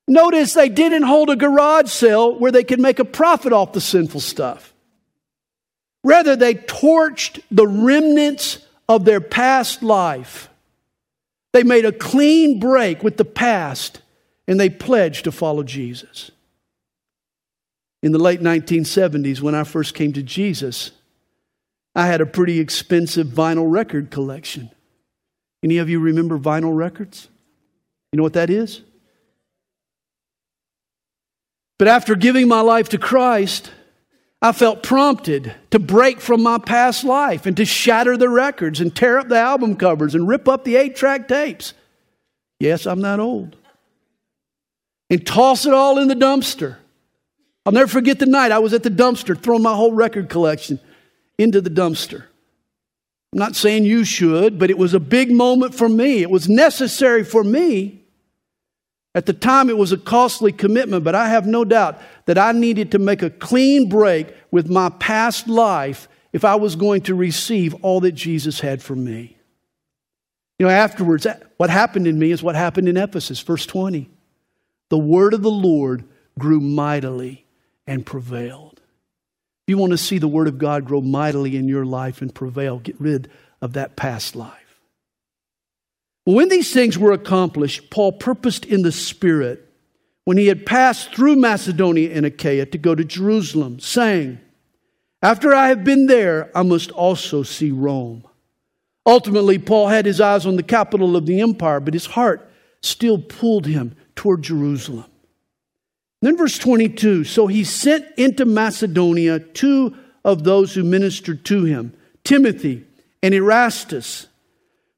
Notice 0.08 0.54
they 0.54 0.70
didn't 0.70 1.04
hold 1.04 1.30
a 1.30 1.36
garage 1.36 1.90
sale 1.90 2.38
where 2.38 2.52
they 2.52 2.64
could 2.64 2.80
make 2.80 3.00
a 3.00 3.06
profit 3.06 3.54
off 3.54 3.74
the 3.74 3.82
sinful 3.82 4.20
stuff. 4.20 4.74
Rather, 6.04 6.36
they 6.36 6.56
torched 6.56 7.42
the 7.52 7.68
remnants 7.68 8.66
of 8.90 9.06
their 9.06 9.22
past 9.22 9.84
life. 9.84 10.50
They 11.54 11.64
made 11.64 11.86
a 11.86 11.92
clean 11.92 12.60
break 12.60 13.04
with 13.04 13.18
the 13.18 13.26
past 13.26 14.02
and 14.48 14.60
they 14.60 14.70
pledged 14.70 15.26
to 15.26 15.32
follow 15.32 15.64
Jesus. 15.64 16.32
In 18.04 18.12
the 18.12 18.20
late 18.20 18.42
1970s, 18.42 19.42
when 19.42 19.54
I 19.54 19.64
first 19.64 19.94
came 19.94 20.12
to 20.14 20.24
Jesus, 20.24 20.92
I 21.96 22.08
had 22.08 22.22
a 22.22 22.26
pretty 22.26 22.60
expensive 22.60 23.28
vinyl 23.28 23.70
record 23.70 24.12
collection. 24.12 24.72
Any 25.64 25.78
of 25.78 25.90
you 25.90 26.00
remember 26.00 26.40
vinyl 26.40 26.76
records? 26.76 27.28
You 28.12 28.18
know 28.18 28.24
what 28.24 28.34
that 28.34 28.50
is? 28.50 28.82
But 31.78 31.88
after 31.88 32.16
giving 32.16 32.48
my 32.48 32.62
life 32.62 32.90
to 32.90 32.98
Christ, 32.98 33.72
I 34.42 34.52
felt 34.52 34.84
prompted 34.84 35.54
to 35.72 35.80
break 35.80 36.20
from 36.20 36.42
my 36.42 36.58
past 36.58 37.04
life 37.04 37.46
and 37.46 37.58
to 37.58 37.66
shatter 37.66 38.18
the 38.18 38.30
records 38.30 38.80
and 38.80 38.96
tear 38.96 39.20
up 39.20 39.28
the 39.28 39.38
album 39.38 39.76
covers 39.76 40.16
and 40.16 40.28
rip 40.28 40.48
up 40.48 40.64
the 40.64 40.76
eight 40.76 40.96
track 40.96 41.28
tapes. 41.28 41.74
Yes, 42.60 42.86
I'm 42.86 43.02
that 43.02 43.20
old. 43.20 43.56
And 45.10 45.26
toss 45.26 45.66
it 45.66 45.74
all 45.74 45.98
in 45.98 46.08
the 46.08 46.16
dumpster. 46.16 46.78
I'll 47.66 47.74
never 47.74 47.88
forget 47.88 48.18
the 48.18 48.26
night 48.26 48.52
I 48.52 48.60
was 48.60 48.74
at 48.74 48.84
the 48.84 48.90
dumpster 48.90 49.40
throwing 49.40 49.62
my 49.62 49.76
whole 49.76 49.92
record 49.92 50.30
collection 50.30 50.80
into 51.42 51.62
the 51.62 51.70
dumpster. 51.70 52.26
I'm 53.34 53.40
not 53.40 53.56
saying 53.56 53.86
you 53.86 54.04
should, 54.04 54.60
but 54.60 54.70
it 54.70 54.78
was 54.78 54.94
a 54.94 55.00
big 55.00 55.32
moment 55.32 55.74
for 55.74 55.88
me. 55.88 56.22
It 56.22 56.30
was 56.30 56.50
necessary 56.50 57.24
for 57.24 57.44
me. 57.44 58.02
At 59.14 59.26
the 59.26 59.34
time, 59.34 59.70
it 59.70 59.78
was 59.78 59.92
a 59.92 59.98
costly 59.98 60.52
commitment, 60.52 61.04
but 61.04 61.16
I 61.16 61.28
have 61.28 61.46
no 61.46 61.66
doubt 61.66 62.00
that 62.26 62.38
I 62.38 62.52
needed 62.54 62.92
to 62.92 63.00
make 63.00 63.22
a 63.22 63.30
clean 63.30 63.90
break 63.90 64.34
with 64.52 64.70
my 64.70 64.90
past 64.90 65.48
life 65.48 66.08
if 66.32 66.46
I 66.46 66.56
was 66.56 66.76
going 66.76 67.02
to 67.04 67.16
receive 67.16 67.74
all 67.84 68.00
that 68.02 68.14
Jesus 68.14 68.62
had 68.62 68.82
for 68.82 68.96
me. 68.96 69.38
You 70.60 70.68
know, 70.68 70.72
afterwards, 70.72 71.28
what 71.58 71.70
happened 71.70 72.08
in 72.08 72.20
me 72.20 72.32
is 72.32 72.44
what 72.44 72.56
happened 72.56 72.88
in 72.88 72.96
Ephesus, 72.96 73.40
verse 73.42 73.66
20. 73.66 74.10
The 74.90 74.98
word 74.98 75.34
of 75.34 75.42
the 75.42 75.52
Lord 75.52 76.08
grew 76.38 76.62
mightily 76.62 77.46
and 77.88 78.06
prevailed. 78.06 78.71
You 79.68 79.78
want 79.78 79.92
to 79.92 79.98
see 79.98 80.18
the 80.18 80.28
word 80.28 80.48
of 80.48 80.58
God 80.58 80.86
grow 80.86 81.02
mightily 81.02 81.56
in 81.56 81.68
your 81.68 81.86
life 81.86 82.22
and 82.22 82.34
prevail, 82.34 82.80
get 82.80 83.00
rid 83.00 83.30
of 83.62 83.74
that 83.74 83.96
past 83.96 84.36
life. 84.36 84.58
When 86.26 86.50
these 86.50 86.74
things 86.74 86.98
were 86.98 87.12
accomplished, 87.12 87.90
Paul 87.90 88.14
purposed 88.14 88.66
in 88.66 88.84
the 88.84 88.92
Spirit, 88.92 89.68
when 90.24 90.38
he 90.38 90.48
had 90.48 90.66
passed 90.66 91.14
through 91.16 91.36
Macedonia 91.36 92.12
and 92.14 92.26
Achaia, 92.26 92.66
to 92.68 92.78
go 92.78 92.94
to 92.94 93.04
Jerusalem, 93.04 93.80
saying, 93.80 94.40
After 95.24 95.54
I 95.54 95.70
have 95.70 95.84
been 95.84 96.06
there, 96.06 96.52
I 96.56 96.64
must 96.64 96.92
also 96.92 97.44
see 97.44 97.72
Rome. 97.72 98.24
Ultimately, 99.06 99.58
Paul 99.58 99.88
had 99.88 100.06
his 100.06 100.22
eyes 100.22 100.46
on 100.46 100.58
the 100.58 100.64
capital 100.64 101.16
of 101.16 101.26
the 101.26 101.42
empire, 101.42 101.80
but 101.80 101.96
his 101.96 102.06
heart 102.06 102.48
still 102.82 103.18
pulled 103.18 103.66
him 103.66 103.96
toward 104.16 104.44
Jerusalem. 104.44 105.11
Then, 106.22 106.38
verse 106.38 106.58
22 106.58 107.24
So 107.24 107.48
he 107.48 107.64
sent 107.64 108.06
into 108.18 108.46
Macedonia 108.46 109.40
two 109.40 109.96
of 110.24 110.44
those 110.44 110.74
who 110.74 110.84
ministered 110.84 111.44
to 111.46 111.64
him, 111.64 111.94
Timothy 112.24 112.86
and 113.24 113.34
Erastus 113.34 114.28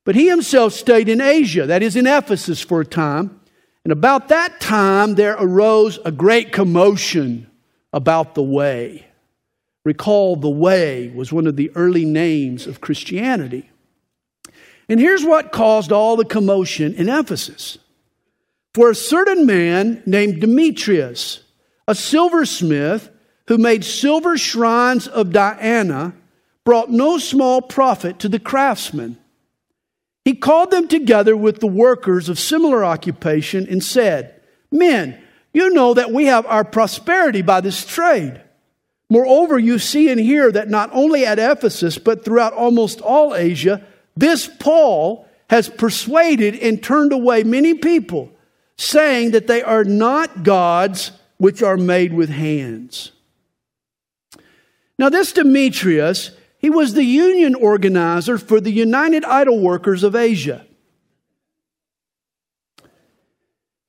but 0.06 0.16
he 0.16 0.28
himself 0.28 0.74
stayed 0.74 1.08
in 1.08 1.22
Asia, 1.22 1.66
that 1.66 1.82
is, 1.82 1.96
in 1.96 2.08
Ephesus, 2.08 2.62
for 2.62 2.82
a 2.82 2.86
time. 2.86 3.40
And 3.86 3.92
about 3.92 4.30
that 4.30 4.60
time, 4.60 5.16
there 5.16 5.36
arose 5.38 6.00
a 6.06 6.12
great 6.12 6.52
commotion 6.52 7.50
about 7.92 8.36
the 8.36 8.44
way. 8.44 9.06
Recall, 9.86 10.36
the 10.36 10.50
way 10.50 11.10
was 11.10 11.32
one 11.32 11.48
of 11.48 11.56
the 11.56 11.72
early 11.76 12.06
names 12.06 12.68
of 12.68 12.82
Christianity. 12.82 13.70
And 14.90 15.00
here's 15.00 15.24
what 15.24 15.52
caused 15.52 15.92
all 15.92 16.16
the 16.16 16.26
commotion 16.26 16.94
in 16.96 17.10
Ephesus. 17.10 17.78
For 18.74 18.90
a 18.90 18.96
certain 18.96 19.46
man 19.46 20.02
named 20.06 20.42
Demetrius, 20.42 21.42
a 21.88 21.94
silversmith 21.94 23.10
who 23.48 23.58
made 23.58 23.84
silver 23.84 24.38
shrines 24.38 25.08
of 25.08 25.32
Diana, 25.32 26.16
brought 26.64 26.90
no 26.90 27.18
small 27.18 27.62
profit 27.62 28.20
to 28.20 28.30
the 28.30 28.40
craftsmen. 28.40 29.18
He 30.26 30.34
called 30.34 30.72
them 30.72 30.88
together 30.88 31.36
with 31.36 31.60
the 31.60 31.68
workers 31.68 32.30
of 32.30 32.40
similar 32.40 32.86
occupation 32.86 33.68
and 33.68 33.84
said, 33.84 34.42
Men, 34.72 35.22
you 35.54 35.72
know 35.72 35.94
that 35.94 36.12
we 36.12 36.26
have 36.26 36.46
our 36.46 36.64
prosperity 36.64 37.42
by 37.42 37.62
this 37.62 37.86
trade. 37.86 38.42
Moreover, 39.10 39.60
you 39.60 39.78
see 39.78 40.10
and 40.10 40.20
hear 40.20 40.52
that 40.52 40.70
not 40.70 40.90
only 40.94 41.26
at 41.26 41.38
Ephesus, 41.38 42.00
but 42.00 42.26
throughout 42.26 42.54
almost 42.54 43.02
all 43.02 43.36
Asia, 43.36 43.86
this 44.16 44.48
Paul 44.48 45.28
has 45.50 45.70
persuaded 45.70 46.56
and 46.56 46.82
turned 46.82 47.12
away 47.12 47.44
many 47.44 47.76
people, 47.76 48.32
saying 48.78 49.32
that 49.32 49.48
they 49.48 49.62
are 49.62 49.84
not 49.84 50.44
gods 50.44 51.12
which 51.38 51.62
are 51.62 51.78
made 51.78 52.14
with 52.14 52.30
hands. 52.30 53.12
Now, 54.98 55.10
this 55.10 55.34
Demetrius 55.34 56.32
he 56.64 56.70
was 56.70 56.94
the 56.94 57.04
union 57.04 57.56
organizer 57.56 58.38
for 58.38 58.62
the 58.62 58.72
United 58.72 59.26
Idol 59.26 59.60
Workers 59.60 60.02
of 60.02 60.16
Asia. 60.16 60.66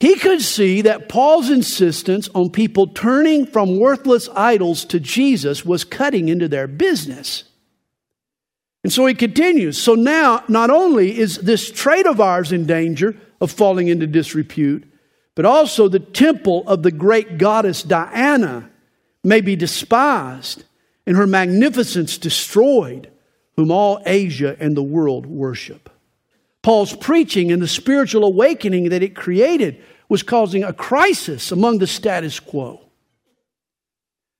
He 0.01 0.16
could 0.16 0.42
see 0.42 0.83
that 0.83 1.09
Paul's 1.09 1.51
insistence 1.51 2.29
on 2.35 2.51
people 2.51 2.88
turning 2.88 3.47
from 3.47 3.79
worthless 3.79 4.29
idols 4.35 4.85
to 4.87 4.99
Jesus 4.99 5.64
was 5.64 5.85
cutting 5.85 6.29
into 6.29 6.49
their 6.49 6.66
business. 6.66 7.44
And 8.83 8.92
so 8.92 9.07
he 9.07 9.14
continues. 9.14 9.81
So 9.81 9.94
now, 9.94 10.42
not 10.49 10.68
only 10.68 11.16
is 11.16 11.38
this 11.38 11.70
trade 11.70 12.09
of 12.09 12.20
ours 12.20 12.51
in 12.51 12.66
danger 12.66 13.16
of 13.44 13.52
falling 13.52 13.88
into 13.88 14.07
disrepute, 14.07 14.90
but 15.35 15.44
also 15.44 15.88
the 15.88 16.00
temple 16.00 16.64
of 16.66 16.83
the 16.83 16.90
great 16.90 17.38
goddess 17.38 17.83
Diana 17.83 18.70
may 19.22 19.40
be 19.40 19.54
despised 19.54 20.64
and 21.07 21.16
her 21.16 21.26
magnificence 21.26 22.18
destroyed, 22.18 23.11
whom 23.57 23.70
all 23.70 24.02
Asia 24.07 24.57
and 24.59 24.76
the 24.76 24.83
world 24.83 25.26
worship. 25.26 25.90
Paul's 26.62 26.96
preaching 26.96 27.52
and 27.52 27.61
the 27.61 27.68
spiritual 27.68 28.24
awakening 28.24 28.88
that 28.88 29.02
it 29.02 29.14
created 29.14 29.83
was 30.09 30.22
causing 30.22 30.64
a 30.64 30.72
crisis 30.72 31.52
among 31.52 31.78
the 31.78 31.87
status 31.87 32.40
quo. 32.40 32.80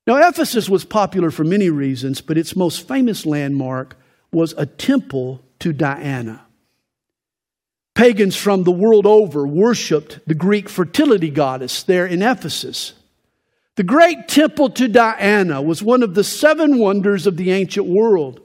Now, 0.06 0.28
Ephesus 0.28 0.68
was 0.68 0.84
popular 0.84 1.30
for 1.30 1.44
many 1.44 1.70
reasons, 1.70 2.20
but 2.20 2.38
its 2.38 2.56
most 2.56 2.86
famous 2.86 3.24
landmark 3.24 3.96
was 4.32 4.54
a 4.56 4.66
temple 4.66 5.42
to 5.60 5.72
Diana. 5.72 6.43
Pagans 7.94 8.35
from 8.35 8.64
the 8.64 8.72
world 8.72 9.07
over 9.07 9.46
worshiped 9.46 10.18
the 10.26 10.35
Greek 10.35 10.68
fertility 10.68 11.30
goddess 11.30 11.83
there 11.85 12.07
in 12.07 12.22
Ephesus. 12.22 12.94
The 13.76 13.85
great 13.85 14.28
temple 14.28 14.70
to 14.70 14.88
Diana 14.88 15.62
was 15.62 15.83
one 15.83 16.02
of 16.02 16.14
the 16.14 16.24
seven 16.24 16.78
wonders 16.78 17.26
of 17.26 17.37
the 17.37 17.52
ancient 17.52 17.87
world. 17.87 18.40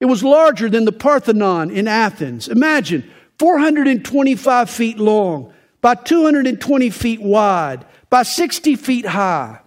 It 0.00 0.06
was 0.06 0.22
larger 0.22 0.68
than 0.68 0.84
the 0.84 0.92
Parthenon 0.92 1.70
in 1.70 1.88
Athens. 1.88 2.48
Imagine 2.48 3.08
425 3.38 4.70
feet 4.70 4.98
long, 4.98 5.52
by 5.80 5.94
220 5.94 6.90
feet 6.90 7.20
wide, 7.20 7.84
by 8.08 8.22
60 8.22 8.76
feet 8.76 9.06
high. 9.06 9.60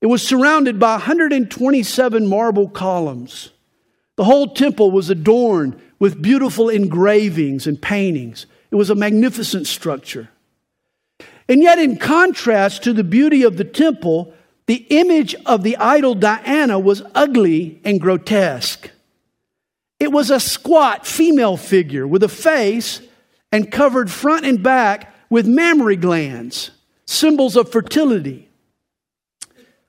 It 0.00 0.06
was 0.06 0.26
surrounded 0.26 0.78
by 0.78 0.92
127 0.92 2.26
marble 2.26 2.68
columns. 2.68 3.50
The 4.16 4.24
whole 4.24 4.48
temple 4.48 4.90
was 4.90 5.10
adorned 5.10 5.80
with 5.98 6.22
beautiful 6.22 6.68
engravings 6.68 7.66
and 7.66 7.80
paintings. 7.80 8.46
It 8.70 8.76
was 8.76 8.90
a 8.90 8.94
magnificent 8.94 9.66
structure. 9.66 10.28
And 11.48 11.62
yet, 11.62 11.78
in 11.78 11.96
contrast 11.96 12.82
to 12.84 12.92
the 12.92 13.04
beauty 13.04 13.42
of 13.42 13.56
the 13.56 13.64
temple, 13.64 14.34
the 14.66 14.86
image 14.90 15.34
of 15.46 15.62
the 15.62 15.76
idol 15.78 16.14
Diana 16.14 16.78
was 16.78 17.02
ugly 17.14 17.80
and 17.84 18.00
grotesque. 18.00 18.90
It 19.98 20.12
was 20.12 20.30
a 20.30 20.38
squat 20.38 21.06
female 21.06 21.56
figure 21.56 22.06
with 22.06 22.22
a 22.22 22.28
face 22.28 23.00
and 23.50 23.72
covered 23.72 24.10
front 24.10 24.44
and 24.44 24.62
back 24.62 25.14
with 25.30 25.46
mammary 25.46 25.96
glands, 25.96 26.70
symbols 27.06 27.56
of 27.56 27.72
fertility. 27.72 28.48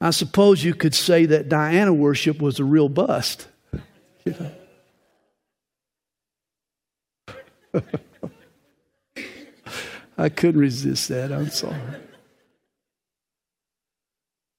I 0.02 0.12
suppose 0.12 0.64
you 0.64 0.74
could 0.74 0.96
say 0.96 1.26
that 1.26 1.50
Diana 1.50 1.94
worship 1.94 2.42
was 2.42 2.60
a 2.60 2.64
real 2.64 2.88
bust. 2.88 3.48
I 10.18 10.30
couldn't 10.30 10.60
resist 10.60 11.10
that. 11.10 11.32
I'm 11.32 11.50
sorry. 11.50 11.80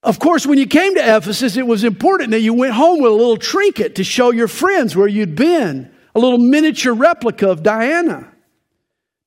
Of 0.03 0.19
course, 0.19 0.47
when 0.47 0.59
you 0.59 0.67
came 0.67 0.95
to 0.95 1.17
Ephesus, 1.17 1.57
it 1.57 1.67
was 1.67 1.85
important 1.85 2.31
that 2.31 2.41
you 2.41 2.55
went 2.55 2.73
home 2.73 3.01
with 3.03 3.13
a 3.13 3.15
little 3.15 3.37
trinket 3.37 3.97
to 3.97 4.05
show 4.05 4.31
your 4.31 4.49
friends 4.49 4.97
where 4.97 5.07
you'd 5.07 5.37
been, 5.37 5.93
a 6.15 6.19
little 6.19 6.39
miniature 6.39 6.95
replica 6.95 7.51
of 7.51 7.63
Diana. 7.63 8.33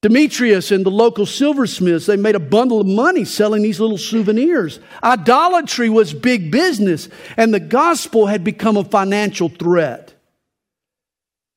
Demetrius 0.02 0.72
and 0.72 0.86
the 0.86 0.91
local 0.91 1.26
silversmiths, 1.26 2.08
they 2.08 2.17
made 2.17 2.36
a 2.36 2.39
bundle 2.39 2.82
of 2.82 2.88
money 2.88 3.24
selling 3.24 3.62
these 3.62 3.80
little 3.80 3.98
souvenirs. 3.98 4.80
Idolatry 5.02 5.89
was 5.89 6.13
big 6.13 6.52
business, 6.52 7.08
and 7.38 7.54
the 7.54 7.60
gospel 7.60 8.26
had 8.26 8.43
become 8.43 8.76
a 8.76 8.84
financial 8.84 9.48
threat. 9.48 10.13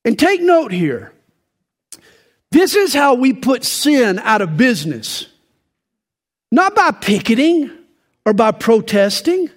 And 0.04 0.16
take 0.16 0.40
note 0.42 0.70
here 0.70 1.12
this 2.56 2.74
is 2.74 2.94
how 2.94 3.14
we 3.14 3.34
put 3.34 3.64
sin 3.64 4.18
out 4.18 4.40
of 4.40 4.56
business. 4.56 5.26
Not 6.50 6.74
by 6.74 6.90
picketing 6.90 7.70
or 8.24 8.32
by 8.32 8.52
protesting. 8.52 9.50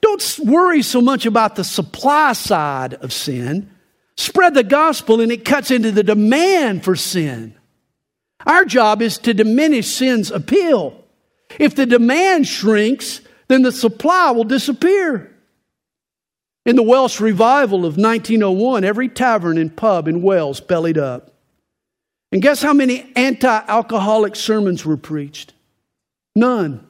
Don't 0.00 0.38
worry 0.44 0.82
so 0.82 1.00
much 1.00 1.24
about 1.24 1.54
the 1.54 1.62
supply 1.62 2.32
side 2.32 2.94
of 2.94 3.12
sin. 3.12 3.70
Spread 4.16 4.54
the 4.54 4.64
gospel 4.64 5.20
and 5.20 5.30
it 5.30 5.44
cuts 5.44 5.70
into 5.70 5.92
the 5.92 6.02
demand 6.02 6.82
for 6.82 6.96
sin. 6.96 7.54
Our 8.44 8.64
job 8.64 9.02
is 9.02 9.18
to 9.18 9.32
diminish 9.32 9.86
sin's 9.86 10.32
appeal. 10.32 11.04
If 11.58 11.76
the 11.76 11.86
demand 11.86 12.48
shrinks, 12.48 13.20
then 13.48 13.62
the 13.62 13.72
supply 13.72 14.32
will 14.32 14.44
disappear. 14.44 15.32
In 16.66 16.76
the 16.76 16.82
Welsh 16.82 17.20
revival 17.20 17.86
of 17.86 17.96
1901, 17.96 18.84
every 18.84 19.08
tavern 19.08 19.58
and 19.58 19.74
pub 19.74 20.08
in 20.08 20.22
Wales 20.22 20.60
bellied 20.60 20.98
up. 20.98 21.30
And 22.32 22.40
guess 22.40 22.62
how 22.62 22.72
many 22.72 23.10
anti 23.16 23.64
alcoholic 23.66 24.36
sermons 24.36 24.84
were 24.84 24.96
preached? 24.96 25.52
None. 26.36 26.86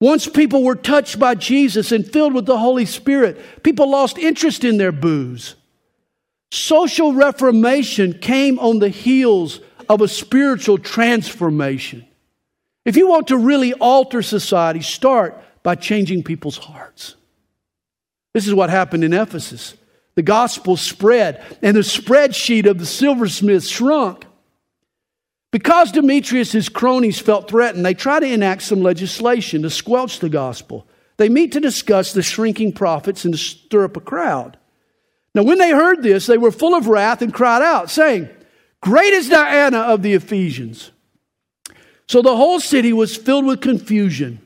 Once 0.00 0.26
people 0.28 0.62
were 0.62 0.76
touched 0.76 1.18
by 1.18 1.34
Jesus 1.34 1.92
and 1.92 2.10
filled 2.10 2.32
with 2.32 2.46
the 2.46 2.58
Holy 2.58 2.86
Spirit, 2.86 3.62
people 3.62 3.90
lost 3.90 4.16
interest 4.16 4.64
in 4.64 4.78
their 4.78 4.92
booze. 4.92 5.56
Social 6.52 7.12
reformation 7.12 8.18
came 8.18 8.58
on 8.58 8.78
the 8.78 8.88
heels 8.88 9.60
of 9.88 10.00
a 10.00 10.08
spiritual 10.08 10.78
transformation. 10.78 12.06
If 12.86 12.96
you 12.96 13.08
want 13.08 13.28
to 13.28 13.36
really 13.36 13.74
alter 13.74 14.22
society, 14.22 14.80
start 14.80 15.42
by 15.62 15.74
changing 15.74 16.22
people's 16.22 16.56
hearts. 16.56 17.14
This 18.32 18.46
is 18.46 18.54
what 18.54 18.70
happened 18.70 19.04
in 19.04 19.12
Ephesus. 19.12 19.74
The 20.20 20.24
gospel 20.24 20.76
spread, 20.76 21.42
and 21.62 21.74
the 21.74 21.80
spreadsheet 21.80 22.66
of 22.66 22.78
the 22.78 22.84
silversmith 22.84 23.66
shrunk. 23.66 24.26
Because 25.50 25.92
Demetrius' 25.92 26.68
cronies 26.68 27.18
felt 27.18 27.48
threatened, 27.48 27.86
they 27.86 27.94
try 27.94 28.20
to 28.20 28.26
enact 28.26 28.60
some 28.60 28.82
legislation 28.82 29.62
to 29.62 29.70
squelch 29.70 30.18
the 30.18 30.28
gospel. 30.28 30.86
They 31.16 31.30
meet 31.30 31.52
to 31.52 31.60
discuss 31.60 32.12
the 32.12 32.22
shrinking 32.22 32.74
profits 32.74 33.24
and 33.24 33.32
to 33.32 33.38
stir 33.38 33.84
up 33.84 33.96
a 33.96 34.00
crowd. 34.00 34.58
Now, 35.34 35.42
when 35.44 35.56
they 35.56 35.70
heard 35.70 36.02
this, 36.02 36.26
they 36.26 36.36
were 36.36 36.52
full 36.52 36.74
of 36.74 36.86
wrath 36.86 37.22
and 37.22 37.32
cried 37.32 37.62
out, 37.62 37.88
saying, 37.88 38.28
Great 38.82 39.14
is 39.14 39.30
Diana 39.30 39.78
of 39.78 40.02
the 40.02 40.12
Ephesians. 40.12 40.90
So 42.08 42.20
the 42.20 42.36
whole 42.36 42.60
city 42.60 42.92
was 42.92 43.16
filled 43.16 43.46
with 43.46 43.62
confusion 43.62 44.42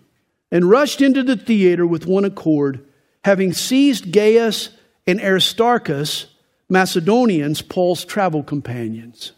and 0.53 0.71
rushed 0.71 1.03
into 1.03 1.25
the 1.25 1.37
theater 1.37 1.85
with 1.85 2.07
one 2.07 2.25
accord, 2.25 2.87
having 3.25 3.53
seized 3.53 4.13
Gaius 4.13 4.69
and 5.07 5.21
Aristarchus, 5.21 6.27
Macedonians, 6.69 7.62
Paul's 7.62 8.05
travel 8.05 8.43
companions. 8.43 9.33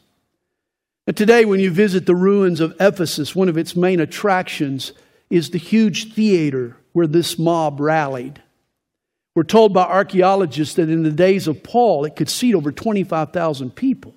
And 1.06 1.16
today, 1.16 1.44
when 1.44 1.60
you 1.60 1.70
visit 1.70 2.06
the 2.06 2.14
ruins 2.14 2.60
of 2.60 2.74
Ephesus, 2.80 3.34
one 3.34 3.48
of 3.48 3.56
its 3.56 3.76
main 3.76 4.00
attractions 4.00 4.92
is 5.30 5.50
the 5.50 5.58
huge 5.58 6.14
theater 6.14 6.76
where 6.92 7.06
this 7.06 7.38
mob 7.38 7.80
rallied. 7.80 8.42
We're 9.34 9.44
told 9.44 9.74
by 9.74 9.84
archaeologists 9.84 10.74
that 10.76 10.88
in 10.88 11.02
the 11.02 11.10
days 11.10 11.46
of 11.46 11.62
Paul, 11.62 12.04
it 12.04 12.16
could 12.16 12.30
seat 12.30 12.54
over 12.54 12.72
25,000 12.72 13.76
people. 13.76 14.14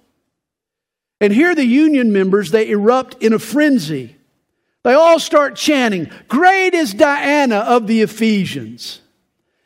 And 1.19 1.33
here 1.33 1.53
the 1.53 1.65
union 1.65 2.13
members, 2.13 2.51
they 2.51 2.69
erupt 2.69 3.21
in 3.21 3.33
a 3.33 3.39
frenzy. 3.39 4.15
They 4.83 4.93
all 4.93 5.19
start 5.19 5.55
chanting, 5.55 6.09
Great 6.29 6.73
is 6.73 6.93
Diana 6.93 7.57
of 7.57 7.85
the 7.85 8.01
Ephesians. 8.01 9.01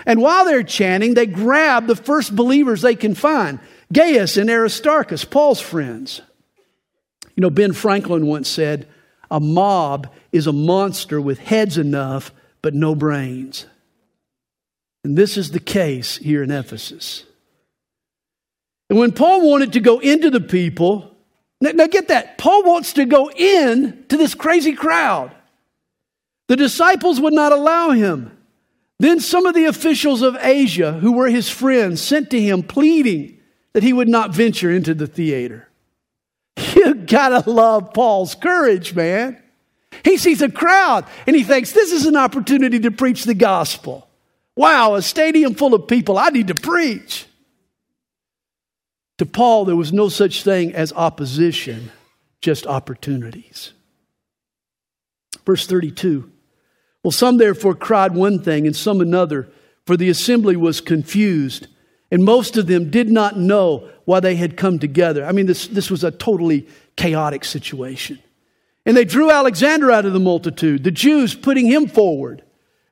And 0.06 0.22
while 0.22 0.46
they're 0.46 0.63
chanting, 0.63 1.13
they 1.13 1.26
grab 1.26 1.88
the 1.88 1.96
first 1.96 2.36
believers 2.36 2.82
they 2.82 2.96
can 2.96 3.16
find 3.16 3.60
Gaius 3.92 4.38
and 4.38 4.50
Aristarchus, 4.50 5.24
Paul's 5.24 5.62
friends. 5.62 6.22
You 7.36 7.42
know, 7.42 7.50
Ben 7.50 7.74
Franklin 7.74 8.26
once 8.28 8.50
said, 8.50 8.88
A 9.32 9.39
mob 9.39 10.12
is 10.32 10.48
a 10.48 10.54
monster 10.54 11.20
with 11.22 11.39
heads 11.39 11.78
enough 11.78 12.32
but 12.62 12.74
no 12.74 12.96
brains. 12.96 13.66
And 15.04 15.18
this 15.18 15.38
is 15.38 15.52
the 15.52 15.60
case 15.60 16.18
here 16.18 16.44
in 16.44 16.52
Ephesus. 16.52 17.26
And 18.89 18.98
when 18.98 19.12
Paul 19.12 19.50
wanted 19.50 19.74
to 19.74 19.80
go 19.80 20.00
into 20.00 20.30
the 20.30 20.42
people, 20.42 21.16
now, 21.60 21.72
now 21.72 21.88
get 21.88 22.08
that, 22.08 22.38
Paul 22.38 22.63
wants 22.63 22.94
to 22.94 23.06
go 23.06 23.30
in 23.30 24.06
to 24.10 24.18
this 24.18 24.34
crazy 24.34 24.74
crowd. 24.74 25.32
The 26.48 26.56
disciples 26.56 27.20
would 27.20 27.34
not 27.34 27.52
allow 27.52 27.92
him. 27.92 28.38
Then 29.04 29.20
some 29.20 29.46
of 29.46 29.54
the 29.54 29.66
officials 29.66 30.22
of 30.22 30.38
Asia, 30.39 30.94
who 30.94 31.12
were 31.12 31.28
his 31.28 31.50
friends, 31.50 32.02
sent 32.02 32.30
to 32.30 32.39
him 32.39 32.63
pleading 32.63 33.38
that 33.74 33.84
he 33.84 33.92
would 33.92 34.08
not 34.08 34.34
venture 34.34 34.72
into 34.72 34.94
the 34.94 35.08
theater. 35.08 35.68
You 36.74 36.96
gotta 36.96 37.50
love 37.50 37.94
Paul's 37.94 38.34
courage, 38.34 38.96
man. 38.96 39.44
He 40.06 40.16
sees 40.16 40.42
a 40.42 40.50
crowd 40.50 41.06
and 41.28 41.36
he 41.36 41.44
thinks, 41.44 41.74
this 41.74 41.92
is 41.92 42.06
an 42.06 42.16
opportunity 42.16 42.80
to 42.80 42.92
preach 42.92 43.26
the 43.26 43.34
gospel. 43.34 44.08
Wow, 44.56 44.96
a 44.96 45.02
stadium 45.02 45.54
full 45.54 45.74
of 45.74 45.89
people. 45.89 46.18
I 46.18 46.30
need 46.30 46.48
to 46.48 46.56
preach. 46.56 47.26
To 49.18 49.26
Paul, 49.26 49.66
there 49.66 49.76
was 49.76 49.92
no 49.92 50.08
such 50.08 50.44
thing 50.44 50.74
as 50.74 50.94
opposition, 50.94 51.92
just 52.39 52.66
opportunities. 52.66 53.74
Verse 55.46 55.68
32 55.68 56.33
Well, 57.04 57.12
some 57.12 57.38
therefore 57.38 57.76
cried 57.76 58.16
one 58.16 58.42
thing 58.42 58.66
and 58.66 58.76
some 58.76 59.02
another, 59.02 59.50
for 59.86 59.98
the 59.98 60.10
assembly 60.10 60.56
was 60.56 60.80
confused, 60.80 61.68
and 62.10 62.24
most 62.24 62.56
of 62.56 62.68
them 62.68 62.89
did 62.89 63.10
not 63.10 63.38
know 63.38 63.89
why 64.06 64.22
they 64.22 64.36
had 64.36 64.56
come 64.56 64.80
together. 64.80 65.26
I 65.26 65.34
mean, 65.34 65.46
this, 65.46 65.68
this 65.68 65.92
was 65.92 66.04
a 66.04 66.12
totally 66.12 66.68
chaotic 66.96 67.44
situation. 67.44 68.20
And 68.86 68.96
they 68.96 69.06
drew 69.06 69.32
Alexander 69.32 69.92
out 69.92 70.06
of 70.06 70.13
the 70.13 70.20
multitude, 70.20 70.84
the 70.84 70.92
Jews 70.92 71.36
putting 71.36 71.66
him 71.66 71.88
forward. 71.88 72.44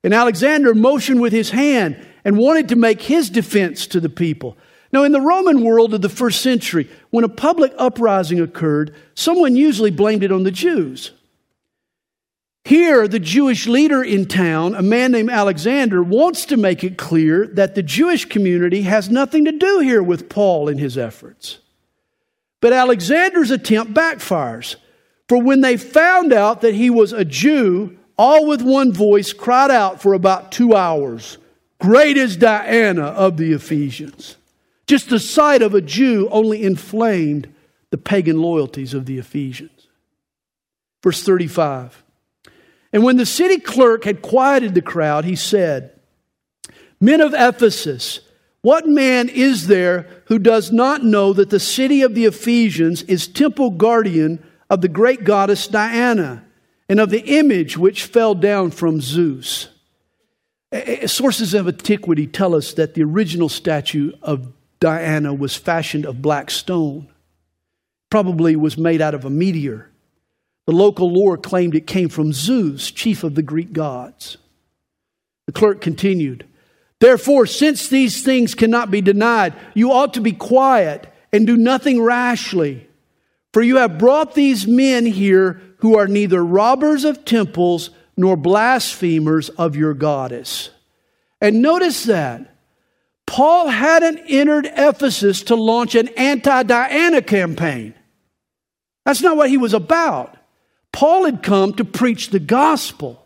And 0.03 0.13
Alexander 0.13 0.73
motioned 0.73 1.21
with 1.21 1.33
his 1.33 1.51
hand 1.51 1.97
and 2.25 2.37
wanted 2.37 2.69
to 2.69 2.75
make 2.75 3.01
his 3.01 3.29
defense 3.29 3.87
to 3.87 3.99
the 3.99 4.09
people. 4.09 4.57
Now, 4.91 5.03
in 5.03 5.11
the 5.11 5.21
Roman 5.21 5.63
world 5.63 5.93
of 5.93 6.01
the 6.01 6.09
first 6.09 6.41
century, 6.41 6.89
when 7.11 7.23
a 7.23 7.29
public 7.29 7.73
uprising 7.77 8.41
occurred, 8.41 8.93
someone 9.15 9.55
usually 9.55 9.91
blamed 9.91 10.23
it 10.23 10.31
on 10.31 10.43
the 10.43 10.51
Jews. 10.51 11.11
Here, 12.63 13.07
the 13.07 13.19
Jewish 13.19 13.67
leader 13.67 14.03
in 14.03 14.27
town, 14.27 14.75
a 14.75 14.81
man 14.81 15.11
named 15.11 15.31
Alexander, 15.31 16.03
wants 16.03 16.45
to 16.45 16.57
make 16.57 16.83
it 16.83 16.97
clear 16.97 17.47
that 17.47 17.75
the 17.75 17.83
Jewish 17.83 18.25
community 18.25 18.83
has 18.83 19.09
nothing 19.09 19.45
to 19.45 19.51
do 19.51 19.79
here 19.79 20.03
with 20.03 20.29
Paul 20.29 20.69
and 20.69 20.79
his 20.79 20.97
efforts. 20.97 21.57
But 22.59 22.73
Alexander's 22.73 23.51
attempt 23.51 23.93
backfires. 23.93 24.75
For 25.27 25.41
when 25.41 25.61
they 25.61 25.77
found 25.77 26.31
out 26.31 26.61
that 26.61 26.75
he 26.75 26.89
was 26.89 27.13
a 27.13 27.25
Jew, 27.25 27.97
all 28.17 28.45
with 28.45 28.61
one 28.61 28.93
voice 28.93 29.33
cried 29.33 29.71
out 29.71 30.01
for 30.01 30.13
about 30.13 30.51
two 30.51 30.75
hours 30.75 31.37
Great 31.79 32.15
is 32.15 32.37
Diana 32.37 33.05
of 33.05 33.37
the 33.37 33.53
Ephesians. 33.53 34.37
Just 34.85 35.09
the 35.09 35.19
sight 35.19 35.63
of 35.63 35.73
a 35.73 35.81
Jew 35.81 36.29
only 36.29 36.61
inflamed 36.61 37.51
the 37.89 37.97
pagan 37.97 38.39
loyalties 38.39 38.93
of 38.93 39.07
the 39.07 39.17
Ephesians. 39.17 39.87
Verse 41.01 41.23
35. 41.23 42.03
And 42.93 43.03
when 43.03 43.17
the 43.17 43.25
city 43.25 43.57
clerk 43.57 44.03
had 44.03 44.21
quieted 44.21 44.75
the 44.75 44.81
crowd, 44.81 45.25
he 45.25 45.35
said, 45.35 45.99
Men 46.99 47.21
of 47.21 47.33
Ephesus, 47.33 48.19
what 48.61 48.87
man 48.87 49.29
is 49.29 49.67
there 49.67 50.07
who 50.25 50.37
does 50.37 50.71
not 50.71 51.03
know 51.03 51.33
that 51.33 51.49
the 51.49 51.59
city 51.59 52.01
of 52.03 52.13
the 52.13 52.25
Ephesians 52.25 53.01
is 53.03 53.27
temple 53.27 53.71
guardian 53.71 54.43
of 54.69 54.81
the 54.81 54.87
great 54.87 55.23
goddess 55.23 55.67
Diana 55.67 56.45
and 56.87 56.99
of 56.99 57.09
the 57.09 57.21
image 57.21 57.77
which 57.77 58.03
fell 58.03 58.35
down 58.35 58.71
from 58.71 59.01
Zeus? 59.01 59.69
Sources 61.05 61.53
of 61.53 61.67
antiquity 61.67 62.27
tell 62.27 62.55
us 62.55 62.73
that 62.73 62.93
the 62.93 63.03
original 63.03 63.49
statue 63.49 64.13
of 64.21 64.53
Diana 64.79 65.33
was 65.33 65.55
fashioned 65.55 66.05
of 66.05 66.21
black 66.21 66.49
stone, 66.49 67.07
probably 68.09 68.55
was 68.55 68.77
made 68.77 69.01
out 69.01 69.13
of 69.13 69.25
a 69.25 69.29
meteor. 69.29 69.90
The 70.65 70.73
local 70.73 71.11
lore 71.11 71.37
claimed 71.37 71.75
it 71.75 71.87
came 71.87 72.09
from 72.09 72.33
Zeus, 72.33 72.91
chief 72.91 73.23
of 73.23 73.35
the 73.35 73.41
Greek 73.41 73.73
gods. 73.73 74.37
The 75.47 75.53
clerk 75.53 75.81
continued, 75.81 76.45
Therefore, 76.99 77.47
since 77.47 77.87
these 77.87 78.23
things 78.23 78.53
cannot 78.53 78.91
be 78.91 79.01
denied, 79.01 79.55
you 79.73 79.91
ought 79.91 80.13
to 80.13 80.21
be 80.21 80.33
quiet 80.33 81.11
and 81.33 81.47
do 81.47 81.57
nothing 81.57 82.01
rashly. 82.01 82.87
For 83.53 83.61
you 83.61 83.77
have 83.77 83.97
brought 83.97 84.35
these 84.35 84.67
men 84.67 85.05
here 85.05 85.61
who 85.77 85.97
are 85.97 86.07
neither 86.07 86.45
robbers 86.45 87.03
of 87.03 87.25
temples 87.25 87.89
nor 88.15 88.37
blasphemers 88.37 89.49
of 89.49 89.75
your 89.75 89.95
goddess. 89.95 90.69
And 91.41 91.61
notice 91.61 92.03
that 92.03 92.55
Paul 93.25 93.67
hadn't 93.67 94.19
entered 94.27 94.69
Ephesus 94.71 95.41
to 95.43 95.55
launch 95.55 95.95
an 95.95 96.09
anti 96.09 96.63
Diana 96.63 97.21
campaign. 97.21 97.95
That's 99.05 99.21
not 99.21 99.37
what 99.37 99.49
he 99.49 99.57
was 99.57 99.73
about. 99.73 100.37
Paul 100.93 101.25
had 101.25 101.43
come 101.43 101.73
to 101.73 101.85
preach 101.85 102.29
the 102.29 102.39
gospel. 102.39 103.25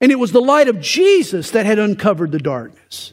And 0.00 0.12
it 0.12 0.18
was 0.18 0.32
the 0.32 0.40
light 0.40 0.68
of 0.68 0.80
Jesus 0.80 1.52
that 1.52 1.66
had 1.66 1.78
uncovered 1.78 2.32
the 2.32 2.38
darkness. 2.38 3.12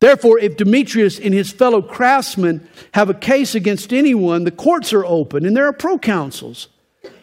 Therefore, 0.00 0.38
if 0.38 0.56
Demetrius 0.56 1.18
and 1.18 1.32
his 1.32 1.50
fellow 1.50 1.80
craftsmen 1.80 2.68
have 2.92 3.08
a 3.08 3.14
case 3.14 3.54
against 3.54 3.92
anyone, 3.92 4.44
the 4.44 4.50
courts 4.50 4.92
are 4.92 5.04
open 5.04 5.46
and 5.46 5.56
there 5.56 5.66
are 5.66 5.72
proconsuls. 5.72 6.68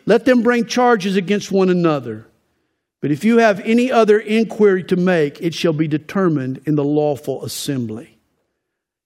Let 0.06 0.26
them 0.26 0.42
bring 0.42 0.66
charges 0.66 1.16
against 1.16 1.52
one 1.52 1.70
another. 1.70 2.26
But 3.02 3.12
if 3.12 3.24
you 3.24 3.38
have 3.38 3.60
any 3.62 3.92
other 3.92 4.20
inquiry 4.20 4.84
to 4.86 4.96
make, 4.96 5.42
it 5.42 5.54
shall 5.54 5.74
be 5.74 5.88
determined 5.88 6.62
in 6.66 6.76
the 6.76 6.84
lawful 6.84 7.44
assembly. 7.44 8.18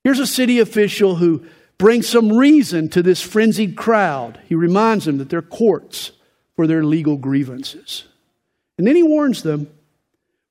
Here's 0.04 0.20
a 0.20 0.28
city 0.28 0.60
official 0.60 1.16
who 1.16 1.46
brings 1.78 2.08
some 2.08 2.32
reason 2.32 2.90
to 2.90 3.04
this 3.04 3.22
frenzied 3.22 3.76
crowd. 3.76 4.40
He 4.48 4.56
reminds 4.56 5.06
them 5.06 5.18
that 5.18 5.30
they're 5.30 5.42
courts 5.42 6.12
for 6.56 6.68
their 6.68 6.84
legal 6.84 7.18
grievances. 7.18 8.06
And 8.78 8.88
then 8.88 8.96
he 8.96 9.04
warns 9.04 9.44
them 9.44 9.70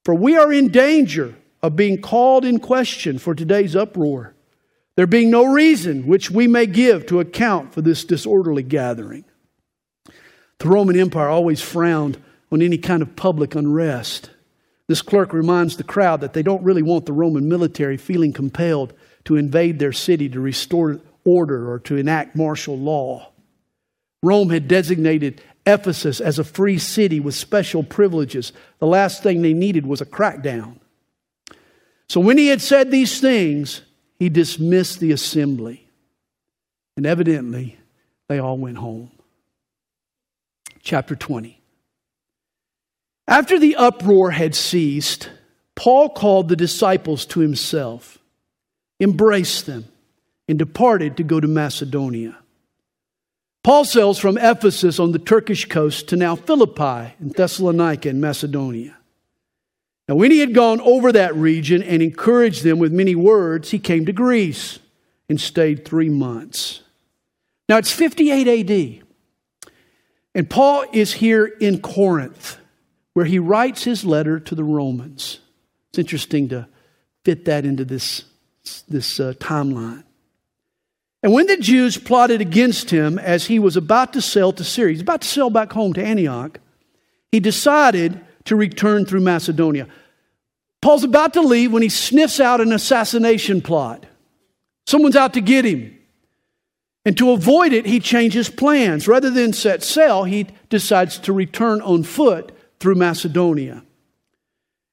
For 0.05 0.15
we 0.15 0.37
are 0.37 0.53
in 0.53 0.69
danger 0.69 1.35
of 1.63 1.77
being 1.77 2.01
called 2.01 2.45
in 2.45 2.61
question 2.61 3.19
for 3.19 3.35
today's 3.35 3.75
uproar, 3.75 4.35
there 4.97 5.07
being 5.07 5.31
no 5.31 5.47
reason 5.47 6.07
which 6.07 6.31
we 6.31 6.47
may 6.47 6.67
give 6.67 7.07
to 7.07 7.21
account 7.21 7.73
for 7.73 7.81
this 7.81 8.05
disorderly 8.05 8.63
gathering. 8.63 9.25
The 10.59 10.69
Roman 10.69 10.99
Empire 10.99 11.29
always 11.29 11.63
frowned 11.63 12.23
on 12.53 12.63
any 12.63 12.79
kind 12.79 13.03
of 13.03 13.17
public 13.17 13.55
unrest. 13.55 14.31
This 14.87 15.03
clerk 15.03 15.33
reminds 15.33 15.77
the 15.77 15.85
crowd 15.85 16.21
that 16.21 16.35
they 16.35 16.43
don't 16.43 16.63
really 16.63 16.83
want 16.83 17.07
the 17.07 17.13
Roman 17.13 17.49
military 17.49 17.97
feeling 17.97 18.33
compelled 18.33 18.93
to 19.25 19.37
invade 19.37 19.79
their 19.79 19.93
city 19.93 20.29
to 20.29 20.41
restore 20.41 21.01
order 21.25 21.71
or 21.71 21.79
to 21.81 21.97
enact 21.97 22.37
martial 22.37 22.79
law. 22.79 23.31
Rome 24.23 24.51
had 24.51 24.69
designated 24.69 25.43
Ephesus 25.67 26.21
as 26.21 26.39
a 26.39 26.45
free 26.45 26.79
city 26.79 27.21
with 27.21 27.35
special 27.35 27.83
privileges. 27.83 28.53
The 28.79 28.87
last 28.87 29.23
thing 29.23 29.43
they 29.43 29.53
needed 29.53 29.87
was 29.87 30.01
a 30.01 30.07
crackdown. 30.07 30.79
So 32.09 32.21
when 32.21 32.39
he 32.39 32.49
had 32.49 32.61
said 32.61 32.91
these 32.91 33.21
things, 33.21 33.83
he 34.19 34.29
dismissed 34.29 35.01
the 35.01 35.13
assembly. 35.13 35.89
And 36.97 37.07
evidently, 37.07 37.79
they 38.29 38.39
all 38.39 38.57
went 38.57 38.79
home. 38.79 39.11
Chapter 40.83 41.17
20. 41.17 41.61
After 43.27 43.59
the 43.59 43.77
uproar 43.77 44.31
had 44.31 44.55
ceased, 44.55 45.31
Paul 45.75 46.11
called 46.11 46.49
the 46.49 46.57
disciples 46.57 47.25
to 47.27 47.41
himself, 47.41 48.19
embraced 49.01 49.67
them, 49.67 49.87
and 50.49 50.59
departed 50.59 51.17
to 51.17 51.23
go 51.23 51.41
to 51.41 51.49
Macedonia. 51.49 52.39
Paul 53.63 53.85
sails 53.85 54.19
from 54.19 54.37
Ephesus 54.37 54.99
on 54.99 55.13
the 55.13 55.19
Turkish 55.19 55.67
coast 55.67 56.09
to 56.09 56.17
now 56.17 56.37
Philippi 56.37 57.15
in 57.19 57.31
Thessalonica 57.31 58.11
in 58.11 58.21
Macedonia. 58.21 58.97
Now, 60.07 60.17
when 60.17 60.31
he 60.31 60.41
had 60.41 60.53
gone 60.53 60.81
over 60.83 61.13
that 61.13 61.35
region 61.35 61.83
and 61.83 62.03
encouraged 62.03 62.63
them 62.63 62.79
with 62.79 62.93
many 62.93 63.15
words, 63.15 63.71
he 63.71 63.79
came 63.79 64.05
to 64.05 64.13
Greece 64.13 64.79
and 65.31 65.41
stayed 65.41 65.87
three 65.87 66.11
months. 66.11 66.83
Now, 67.71 67.79
it's 67.79 67.91
58 67.91 68.71
AD, 68.71 69.03
and 70.35 70.51
Paul 70.51 70.85
is 70.93 71.15
here 71.15 71.47
in 71.47 71.81
Corinth 71.81 72.59
where 73.15 73.25
he 73.25 73.39
writes 73.39 73.85
his 73.85 74.05
letter 74.05 74.39
to 74.41 74.55
the 74.55 74.65
Romans. 74.65 75.39
It's 75.89 75.99
interesting 75.99 76.49
to 76.51 76.69
fit 77.25 77.47
that 77.47 77.65
into 77.65 77.85
this, 77.85 78.25
this 78.89 79.19
uh, 79.19 79.33
timeline. 79.39 80.03
And 81.25 81.33
when 81.33 81.47
the 81.47 81.57
Jews 81.57 81.97
plotted 81.97 82.43
against 82.43 82.91
him 82.91 83.19
as 83.19 83.47
he 83.47 83.59
was 83.59 83.79
about 83.79 84.13
to 84.13 84.21
sail 84.21 84.53
to 84.53 84.63
Syria, 84.63 84.93
he's 84.93 85.01
about 85.01 85.23
to 85.23 85.27
sail 85.27 85.49
back 85.49 85.73
home 85.73 85.95
to 85.95 86.05
Antioch, 86.05 86.61
he 87.33 87.41
decided 87.41 88.21
to 88.45 88.55
return 88.55 89.07
through 89.07 89.23
Macedonia. 89.23 89.89
Paul's 90.83 91.03
about 91.03 91.33
to 91.33 91.41
leave 91.41 91.73
when 91.73 91.83
he 91.83 91.89
sniffs 91.89 92.41
out 92.41 92.61
an 92.61 92.75
assassination 92.75 93.63
plot. 93.63 94.05
Someone's 94.87 95.17
out 95.17 95.33
to 95.33 95.41
get 95.41 95.65
him. 95.65 95.99
And 97.07 97.17
to 97.17 97.31
avoid 97.31 97.73
it, 97.73 97.87
he 97.87 98.01
changes 98.01 98.51
plans. 98.51 99.09
Rather 99.09 99.31
than 99.31 99.55
set 99.55 99.83
sail, 99.83 100.25
he 100.25 100.49
decides 100.69 101.19
to 101.21 101.33
return 101.33 101.81
on 101.81 102.03
foot 102.03 102.53
through 102.81 102.97
Macedonia. 102.97 103.83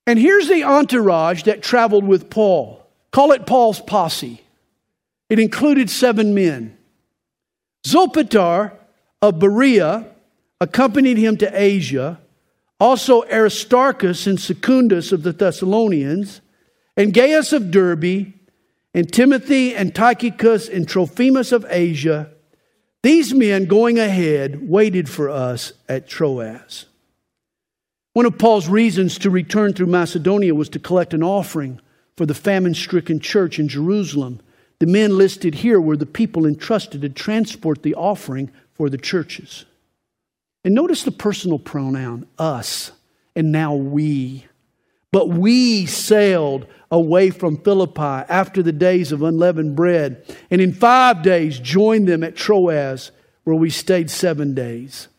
And 0.07 0.17
here's 0.17 0.47
the 0.47 0.63
entourage 0.63 1.43
that 1.43 1.61
traveled 1.61 2.05
with 2.05 2.29
Paul. 2.29 2.87
Call 3.11 3.33
it 3.33 3.45
Paul's 3.45 3.81
posse. 3.81 4.41
It 5.31 5.39
included 5.39 5.89
seven 5.89 6.33
men. 6.33 6.77
Sopater 7.87 8.73
of 9.21 9.39
Berea 9.39 10.07
accompanied 10.59 11.17
him 11.17 11.37
to 11.37 11.49
Asia, 11.53 12.19
also 12.81 13.23
Aristarchus 13.23 14.27
and 14.27 14.37
Secundus 14.37 15.13
of 15.13 15.23
the 15.23 15.31
Thessalonians, 15.31 16.41
and 16.97 17.13
Gaius 17.13 17.53
of 17.53 17.71
Derbe, 17.71 18.33
and 18.93 19.09
Timothy 19.09 19.73
and 19.73 19.95
Tychicus 19.95 20.67
and 20.67 20.85
Trophimus 20.85 21.53
of 21.53 21.65
Asia. 21.69 22.29
These 23.01 23.33
men 23.33 23.67
going 23.67 23.99
ahead 23.99 24.67
waited 24.67 25.07
for 25.07 25.29
us 25.29 25.71
at 25.87 26.09
Troas. 26.09 26.87
One 28.11 28.25
of 28.25 28.37
Paul's 28.37 28.67
reasons 28.67 29.17
to 29.19 29.29
return 29.29 29.71
through 29.71 29.85
Macedonia 29.85 30.53
was 30.53 30.67
to 30.67 30.79
collect 30.79 31.13
an 31.13 31.23
offering 31.23 31.79
for 32.17 32.25
the 32.25 32.33
famine 32.33 32.73
stricken 32.73 33.21
church 33.21 33.59
in 33.59 33.69
Jerusalem. 33.69 34.41
The 34.81 34.87
men 34.87 35.15
listed 35.15 35.53
here 35.53 35.79
were 35.79 35.95
the 35.95 36.07
people 36.07 36.47
entrusted 36.47 37.01
to 37.01 37.09
transport 37.09 37.83
the 37.83 37.93
offering 37.93 38.49
for 38.73 38.89
the 38.89 38.97
churches. 38.97 39.65
And 40.65 40.73
notice 40.73 41.03
the 41.03 41.11
personal 41.11 41.59
pronoun, 41.59 42.25
us, 42.39 42.91
and 43.35 43.51
now 43.51 43.75
we. 43.75 44.47
But 45.11 45.29
we 45.29 45.85
sailed 45.85 46.65
away 46.89 47.29
from 47.29 47.57
Philippi 47.57 48.01
after 48.01 48.63
the 48.63 48.71
days 48.71 49.11
of 49.11 49.21
unleavened 49.21 49.75
bread, 49.75 50.25
and 50.49 50.59
in 50.59 50.73
five 50.73 51.21
days 51.21 51.59
joined 51.59 52.07
them 52.07 52.23
at 52.23 52.35
Troas, 52.35 53.11
where 53.43 53.55
we 53.55 53.69
stayed 53.69 54.09
seven 54.09 54.55
days. 54.55 55.09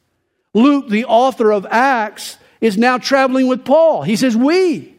Luke, 0.55 0.89
the 0.89 1.05
author 1.05 1.53
of 1.53 1.69
Acts, 1.71 2.37
is 2.61 2.77
now 2.77 2.99
traveling 2.99 3.47
with 3.47 3.65
Paul. 3.65 4.03
He 4.03 4.17
says, 4.17 4.37
We. 4.37 4.92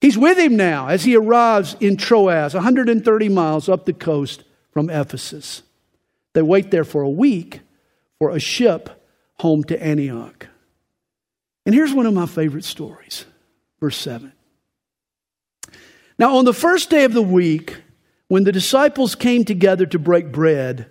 He's 0.00 0.16
with 0.16 0.38
him 0.38 0.56
now 0.56 0.88
as 0.88 1.04
he 1.04 1.16
arrives 1.16 1.76
in 1.80 1.96
Troas, 1.96 2.54
130 2.54 3.28
miles 3.28 3.68
up 3.68 3.84
the 3.84 3.92
coast 3.92 4.44
from 4.72 4.90
Ephesus. 4.90 5.62
They 6.34 6.42
wait 6.42 6.70
there 6.70 6.84
for 6.84 7.02
a 7.02 7.10
week 7.10 7.60
for 8.18 8.30
a 8.30 8.38
ship 8.38 9.04
home 9.40 9.64
to 9.64 9.82
Antioch. 9.82 10.46
And 11.66 11.74
here's 11.74 11.92
one 11.92 12.06
of 12.06 12.14
my 12.14 12.26
favorite 12.26 12.64
stories, 12.64 13.24
verse 13.80 13.96
7. 13.96 14.32
Now, 16.18 16.36
on 16.36 16.44
the 16.44 16.54
first 16.54 16.90
day 16.90 17.04
of 17.04 17.12
the 17.12 17.22
week, 17.22 17.76
when 18.28 18.44
the 18.44 18.52
disciples 18.52 19.14
came 19.14 19.44
together 19.44 19.86
to 19.86 19.98
break 19.98 20.32
bread, 20.32 20.90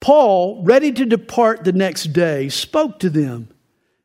Paul, 0.00 0.62
ready 0.62 0.92
to 0.92 1.04
depart 1.04 1.64
the 1.64 1.72
next 1.72 2.12
day, 2.12 2.48
spoke 2.48 2.98
to 3.00 3.10
them 3.10 3.48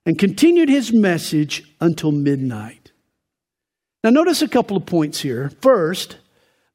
and 0.06 0.18
continued 0.18 0.70
his 0.70 0.92
message 0.92 1.64
until 1.80 2.12
midnight. 2.12 2.83
Now, 4.04 4.10
notice 4.10 4.42
a 4.42 4.48
couple 4.48 4.76
of 4.76 4.86
points 4.86 5.22
here. 5.22 5.52
First, 5.62 6.18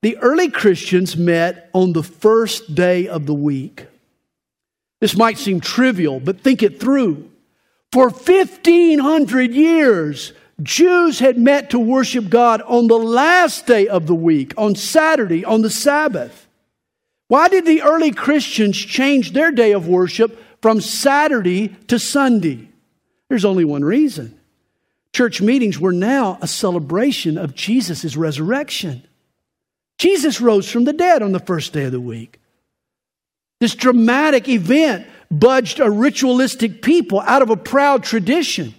the 0.01 0.17
early 0.19 0.49
Christians 0.49 1.17
met 1.17 1.69
on 1.75 1.93
the 1.93 2.03
first 2.03 2.75
day 2.75 3.07
of 3.07 3.27
the 3.27 3.35
week. 3.35 3.87
This 5.01 5.17
might 5.17 5.39
seem 5.39 5.61
trivial, 5.61 6.21
but 6.21 6.41
think 6.41 6.63
it 6.63 6.81
through. 6.81 7.31
For 7.93 8.09
1500 8.09 9.53
years, 9.53 10.33
Jews 10.63 11.19
had 11.19 11.39
met 11.39 11.71
to 11.71 11.79
worship 11.79 12.29
God 12.29 12.63
on 12.63 12.89
the 12.89 12.99
last 12.99 13.67
day 13.67 13.87
of 13.87 14.07
the 14.07 14.15
week, 14.15 14.55
on 14.57 14.75
Saturday, 14.75 15.45
on 15.45 15.63
the 15.63 15.71
Sabbath. 15.71 16.47
Why 17.29 17.49
did 17.49 17.67
the 17.67 17.83
early 17.83 18.11
Christians 18.11 18.77
change 18.77 19.33
their 19.33 19.53
day 19.53 19.73
of 19.73 19.87
worship 19.87 20.43
from 20.63 20.81
Saturday 20.81 21.69
to 21.89 21.99
Sunday? 21.99 22.69
There's 23.29 23.45
only 23.45 23.65
one 23.65 23.85
reason. 23.85 24.38
Church 25.15 25.41
meetings 25.41 25.79
were 25.79 25.93
now 25.93 26.39
a 26.41 26.47
celebration 26.47 27.39
of 27.39 27.55
Jesus' 27.55 28.17
resurrection. 28.17 29.07
Jesus 29.99 30.41
rose 30.41 30.71
from 30.71 30.85
the 30.85 30.93
dead 30.93 31.23
on 31.23 31.33
the 31.33 31.41
first 31.41 31.73
day 31.73 31.85
of 31.85 31.93
the 31.93 32.01
week. 32.01 32.39
This 33.61 33.75
dramatic 33.75 34.49
event 34.49 35.07
budged 35.31 35.81
a 35.81 35.91
ritualistic 35.91 36.83
people 36.83 37.21
out 37.21 37.43
of 37.43 37.51
a 37.51 37.57
proud 37.57 38.05
tradition. 38.05 38.75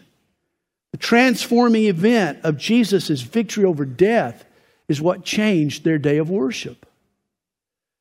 The 0.94 0.98
transforming 0.98 1.86
event 1.86 2.40
of 2.44 2.58
Jesus' 2.58 3.22
victory 3.22 3.66
over 3.66 3.86
death 3.86 4.46
is 4.88 5.02
what 5.02 5.24
changed 5.24 5.84
their 5.84 5.98
day 5.98 6.18
of 6.18 6.30
worship. 6.30 6.86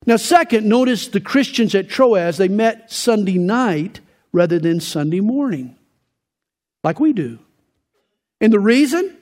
Now, 0.06 0.16
second, 0.16 0.66
notice 0.66 1.08
the 1.08 1.20
Christians 1.20 1.74
at 1.74 1.88
Troas, 1.88 2.38
they 2.38 2.48
met 2.48 2.90
Sunday 2.90 3.36
night 3.36 4.00
rather 4.32 4.58
than 4.58 4.80
Sunday 4.80 5.20
morning 5.20 5.76
like 6.84 7.00
we 7.00 7.12
do. 7.12 7.38
And 8.40 8.52
the 8.52 8.60
reason? 8.60 9.16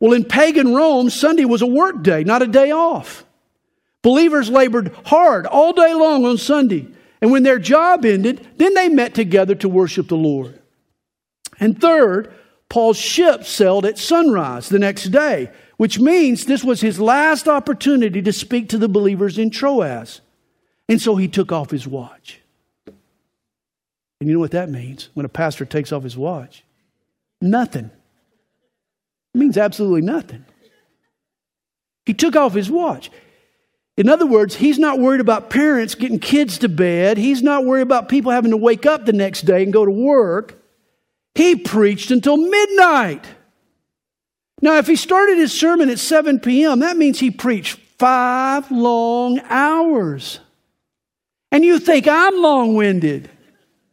Well, 0.00 0.12
in 0.12 0.24
pagan 0.24 0.74
Rome, 0.74 1.10
Sunday 1.10 1.44
was 1.44 1.62
a 1.62 1.66
work 1.66 2.02
day, 2.02 2.24
not 2.24 2.42
a 2.42 2.46
day 2.46 2.70
off. 2.72 3.24
Believers 4.02 4.50
labored 4.50 4.92
hard 5.06 5.46
all 5.46 5.72
day 5.72 5.94
long 5.94 6.24
on 6.24 6.36
Sunday. 6.38 6.88
And 7.20 7.30
when 7.30 7.44
their 7.44 7.60
job 7.60 8.04
ended, 8.04 8.46
then 8.56 8.74
they 8.74 8.88
met 8.88 9.14
together 9.14 9.54
to 9.54 9.68
worship 9.68 10.08
the 10.08 10.16
Lord. 10.16 10.60
And 11.60 11.80
third, 11.80 12.34
Paul's 12.68 12.98
ship 12.98 13.44
sailed 13.44 13.86
at 13.86 13.98
sunrise 13.98 14.68
the 14.68 14.80
next 14.80 15.04
day, 15.04 15.50
which 15.76 16.00
means 16.00 16.44
this 16.44 16.64
was 16.64 16.80
his 16.80 16.98
last 16.98 17.46
opportunity 17.46 18.20
to 18.22 18.32
speak 18.32 18.68
to 18.70 18.78
the 18.78 18.88
believers 18.88 19.38
in 19.38 19.50
Troas. 19.50 20.20
And 20.88 21.00
so 21.00 21.14
he 21.14 21.28
took 21.28 21.52
off 21.52 21.70
his 21.70 21.86
watch. 21.86 22.40
And 22.86 24.28
you 24.28 24.34
know 24.34 24.40
what 24.40 24.50
that 24.50 24.68
means 24.68 25.10
when 25.14 25.26
a 25.26 25.28
pastor 25.28 25.64
takes 25.64 25.92
off 25.92 26.02
his 26.02 26.16
watch? 26.16 26.64
Nothing. 27.40 27.90
It 29.34 29.38
means 29.38 29.56
absolutely 29.56 30.02
nothing. 30.02 30.44
He 32.04 32.14
took 32.14 32.36
off 32.36 32.54
his 32.54 32.70
watch. 32.70 33.10
In 33.96 34.08
other 34.08 34.26
words, 34.26 34.56
he's 34.56 34.78
not 34.78 34.98
worried 34.98 35.20
about 35.20 35.50
parents 35.50 35.94
getting 35.94 36.18
kids 36.18 36.58
to 36.58 36.68
bed. 36.68 37.18
He's 37.18 37.42
not 37.42 37.64
worried 37.64 37.82
about 37.82 38.08
people 38.08 38.32
having 38.32 38.50
to 38.50 38.56
wake 38.56 38.86
up 38.86 39.04
the 39.04 39.12
next 39.12 39.42
day 39.42 39.62
and 39.62 39.72
go 39.72 39.84
to 39.84 39.90
work. 39.90 40.58
He 41.34 41.56
preached 41.56 42.10
until 42.10 42.36
midnight. 42.36 43.26
Now, 44.60 44.78
if 44.78 44.86
he 44.86 44.96
started 44.96 45.38
his 45.38 45.58
sermon 45.58 45.90
at 45.90 45.98
7 45.98 46.40
p.m., 46.40 46.80
that 46.80 46.96
means 46.96 47.20
he 47.20 47.30
preached 47.30 47.78
five 47.98 48.70
long 48.70 49.40
hours. 49.48 50.40
And 51.50 51.64
you 51.64 51.78
think 51.78 52.08
I'm 52.08 52.40
long 52.40 52.74
winded. 52.74 53.30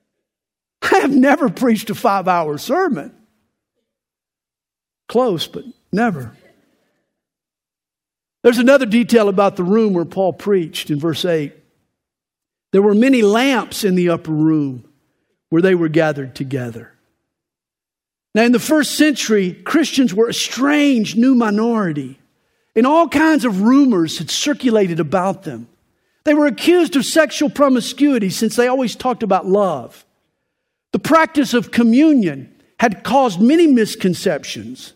I 0.82 1.00
have 1.00 1.14
never 1.14 1.50
preached 1.50 1.90
a 1.90 1.96
five 1.96 2.28
hour 2.28 2.58
sermon. 2.58 3.14
Close, 5.10 5.48
but 5.48 5.66
never. 5.92 6.38
There's 8.44 8.60
another 8.60 8.86
detail 8.86 9.28
about 9.28 9.58
the 9.58 9.64
room 9.64 9.94
where 9.94 10.06
Paul 10.06 10.32
preached 10.32 10.90
in 10.90 11.00
verse 11.00 11.26
8. 11.26 11.52
There 12.72 12.82
were 12.82 12.94
many 12.94 13.24
lamps 13.24 13.84
in 13.84 13.96
the 13.96 14.10
upper 14.10 14.32
room 14.32 14.88
where 15.50 15.64
they 15.64 15.76
were 15.76 15.90
gathered 15.90 16.36
together. 16.36 16.94
Now, 18.36 18.44
in 18.44 18.52
the 18.52 18.60
first 18.60 18.96
century, 18.96 19.54
Christians 19.54 20.14
were 20.14 20.30
a 20.30 20.34
strange 20.34 21.16
new 21.16 21.34
minority, 21.34 22.20
and 22.76 22.86
all 22.86 23.10
kinds 23.10 23.44
of 23.44 23.62
rumors 23.62 24.20
had 24.20 24.30
circulated 24.30 25.00
about 25.00 25.42
them. 25.42 25.68
They 26.24 26.36
were 26.36 26.46
accused 26.46 26.96
of 26.96 27.06
sexual 27.06 27.50
promiscuity 27.50 28.30
since 28.30 28.56
they 28.56 28.68
always 28.68 28.96
talked 28.96 29.24
about 29.24 29.48
love. 29.48 30.06
The 30.92 31.00
practice 31.00 31.56
of 31.56 31.72
communion 31.72 32.54
had 32.80 33.04
caused 33.04 33.42
many 33.42 33.66
misconceptions. 33.66 34.94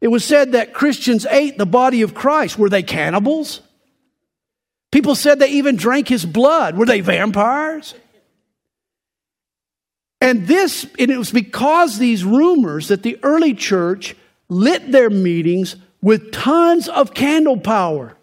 It 0.00 0.08
was 0.08 0.24
said 0.24 0.52
that 0.52 0.74
Christians 0.74 1.26
ate 1.26 1.58
the 1.58 1.66
body 1.66 2.02
of 2.02 2.14
Christ. 2.14 2.58
Were 2.58 2.68
they 2.68 2.82
cannibals? 2.82 3.60
People 4.90 5.14
said 5.14 5.38
they 5.38 5.50
even 5.50 5.76
drank 5.76 6.08
his 6.08 6.24
blood. 6.24 6.76
Were 6.76 6.86
they 6.86 7.00
vampires? 7.00 7.94
And 10.20 10.46
this, 10.46 10.86
and 10.98 11.10
it 11.10 11.18
was 11.18 11.30
because 11.30 11.98
these 11.98 12.24
rumors 12.24 12.88
that 12.88 13.02
the 13.02 13.18
early 13.22 13.54
church 13.54 14.16
lit 14.48 14.90
their 14.90 15.10
meetings 15.10 15.76
with 16.00 16.32
tons 16.32 16.88
of 16.88 17.14
candle 17.14 17.58
power. 17.58 18.16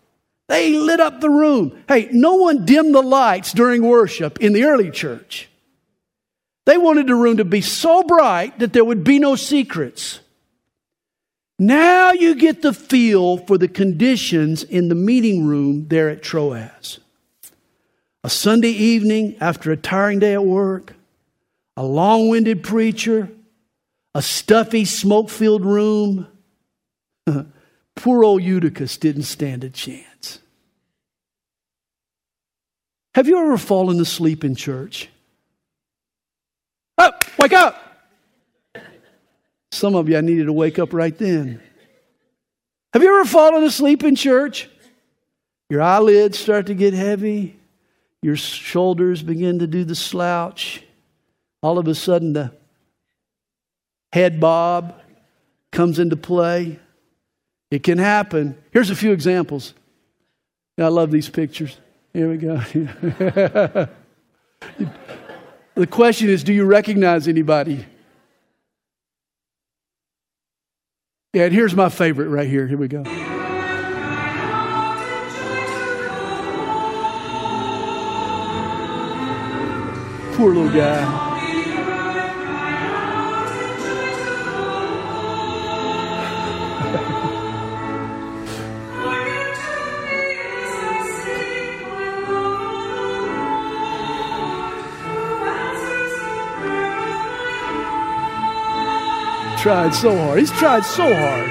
They 0.47 0.73
lit 0.73 0.99
up 0.99 1.21
the 1.21 1.29
room. 1.29 1.83
Hey, 1.87 2.09
no 2.11 2.35
one 2.35 2.65
dimmed 2.65 2.93
the 2.93 3.01
lights 3.01 3.53
during 3.53 3.83
worship 3.83 4.39
in 4.39 4.53
the 4.53 4.63
early 4.63 4.91
church. 4.91 5.49
They 6.65 6.77
wanted 6.77 7.07
the 7.07 7.15
room 7.15 7.37
to 7.37 7.45
be 7.45 7.61
so 7.61 8.03
bright 8.03 8.59
that 8.59 8.73
there 8.73 8.85
would 8.85 9.03
be 9.03 9.19
no 9.19 9.35
secrets. 9.35 10.19
Now 11.57 12.11
you 12.11 12.35
get 12.35 12.61
the 12.61 12.73
feel 12.73 13.37
for 13.37 13.57
the 13.57 13.67
conditions 13.67 14.63
in 14.63 14.89
the 14.89 14.95
meeting 14.95 15.45
room 15.45 15.87
there 15.87 16.09
at 16.09 16.21
Troas. 16.21 16.99
A 18.23 18.29
Sunday 18.29 18.71
evening 18.71 19.37
after 19.39 19.71
a 19.71 19.77
tiring 19.77 20.19
day 20.19 20.33
at 20.33 20.43
work, 20.43 20.95
a 21.77 21.83
long 21.83 22.27
winded 22.27 22.63
preacher, 22.63 23.29
a 24.13 24.21
stuffy, 24.21 24.83
smoke 24.83 25.29
filled 25.29 25.63
room. 25.63 26.27
Poor 27.95 28.23
old 28.23 28.43
Eutychus 28.43 28.97
didn't 28.97 29.23
stand 29.23 29.63
a 29.63 29.69
chance. 29.69 30.39
Have 33.13 33.27
you 33.27 33.39
ever 33.39 33.57
fallen 33.57 33.99
asleep 34.01 34.43
in 34.43 34.55
church? 34.55 35.09
Up, 36.97 37.23
wake 37.39 37.53
up! 37.53 37.84
Some 39.75 39.93
of 39.95 40.07
you, 40.07 40.17
I 40.17 40.21
needed 40.21 40.45
to 40.45 40.53
wake 40.53 40.79
up 40.79 40.93
right 40.93 41.15
then. 41.17 41.61
Have 42.93 43.03
you 43.03 43.09
ever 43.09 43.25
fallen 43.25 43.65
asleep 43.65 44.05
in 44.05 44.15
church? 44.15 44.69
Your 45.69 45.81
eyelids 45.81 46.39
start 46.39 46.67
to 46.67 46.73
get 46.73 46.93
heavy, 46.93 47.59
your 48.21 48.37
shoulders 48.37 49.21
begin 49.21 49.59
to 49.59 49.67
do 49.67 49.83
the 49.83 49.93
slouch. 49.93 50.81
All 51.61 51.77
of 51.77 51.89
a 51.89 51.95
sudden, 51.95 52.31
the 52.31 52.53
head 54.13 54.39
bob 54.39 54.95
comes 55.73 55.99
into 55.99 56.15
play. 56.15 56.79
It 57.69 57.83
can 57.83 57.97
happen. 57.97 58.57
Here's 58.71 58.91
a 58.91 58.95
few 58.95 59.11
examples. 59.11 59.73
I 60.77 60.87
love 60.87 61.11
these 61.11 61.27
pictures. 61.27 61.77
Here 62.13 62.29
we 62.29 62.37
go. 62.37 62.55
the 65.75 65.87
question 65.89 66.29
is 66.29 66.45
do 66.45 66.53
you 66.53 66.63
recognize 66.63 67.27
anybody? 67.27 67.85
Yeah, 71.35 71.43
and 71.43 71.53
here's 71.53 71.75
my 71.75 71.89
favorite 71.89 72.29
right 72.29 72.47
here. 72.47 72.65
Here 72.65 72.77
we 72.77 72.87
go. 72.87 73.03
Poor 80.37 80.53
little 80.53 80.71
guy. 80.71 81.24
Tried 99.65 99.95
so 99.95 100.15
hard. 100.15 100.37
He's 100.37 100.51
tried 100.51 100.85
so 100.85 101.11
hard. 101.11 101.49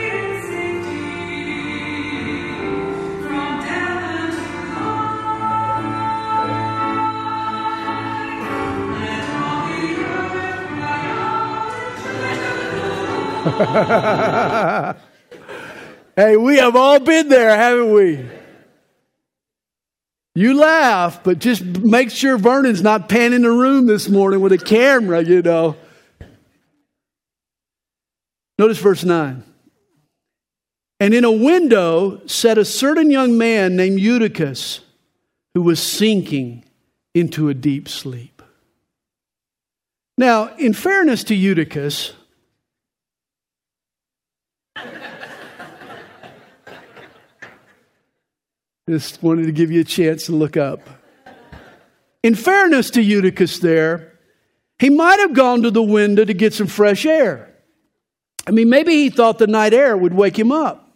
hey, 16.17 16.37
we 16.37 16.59
have 16.59 16.77
all 16.77 17.01
been 17.01 17.29
there, 17.29 17.57
haven't 17.57 17.93
we? 17.93 18.25
You 20.37 20.55
laugh, 20.55 21.25
but 21.25 21.41
just 21.41 21.65
make 21.65 22.13
sure 22.13 22.39
Vernon's 22.39 22.81
not 22.81 23.09
panning 23.09 23.43
the 23.43 23.51
room 23.51 23.87
this 23.87 24.09
morning 24.09 24.39
with 24.39 24.53
a 24.53 24.59
camera, 24.59 25.21
you 25.21 25.43
know. 25.43 25.77
Notice 28.59 28.79
verse 28.79 29.05
9. 29.05 29.43
And 31.01 31.13
in 31.13 31.25
a 31.25 31.33
window 31.33 32.25
sat 32.27 32.57
a 32.57 32.65
certain 32.65 33.11
young 33.11 33.37
man 33.37 33.75
named 33.77 33.99
Eutychus 34.01 34.81
who 35.55 35.63
was 35.63 35.83
sinking 35.83 36.65
into 37.15 37.49
a 37.49 37.55
deep 37.55 37.89
sleep. 37.89 38.43
Now, 40.17 40.55
in 40.57 40.73
fairness 40.73 41.25
to 41.25 41.35
Eutychus, 41.35 42.13
just 48.89 49.21
wanted 49.23 49.47
to 49.47 49.53
give 49.53 49.73
you 49.73 49.81
a 49.81 49.85
chance 49.85 50.27
to 50.27 50.33
look 50.33 50.57
up. 50.57 50.81
In 52.23 52.37
fairness 52.37 52.91
to 52.91 53.03
Eutychus, 53.03 53.59
there, 53.59 54.19
he 54.79 54.91
might 54.91 55.19
have 55.19 55.35
gone 55.35 55.63
to 55.63 55.71
the 55.71 55.83
window 55.83 56.25
to 56.25 56.35
get 56.35 56.55
some 56.55 56.69
fresh 56.69 57.05
air. 57.05 57.54
I 58.47 58.51
mean, 58.51 58.69
maybe 58.69 58.93
he 58.93 59.11
thought 59.11 59.39
the 59.39 59.47
night 59.47 59.73
air 59.73 59.97
would 59.97 60.15
wake 60.15 60.39
him 60.39 60.53
up. 60.53 60.91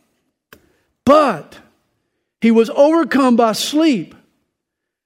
But 1.05 1.59
he 2.41 2.51
was 2.51 2.71
overcome 2.71 3.37
by 3.37 3.53
sleep. 3.53 4.15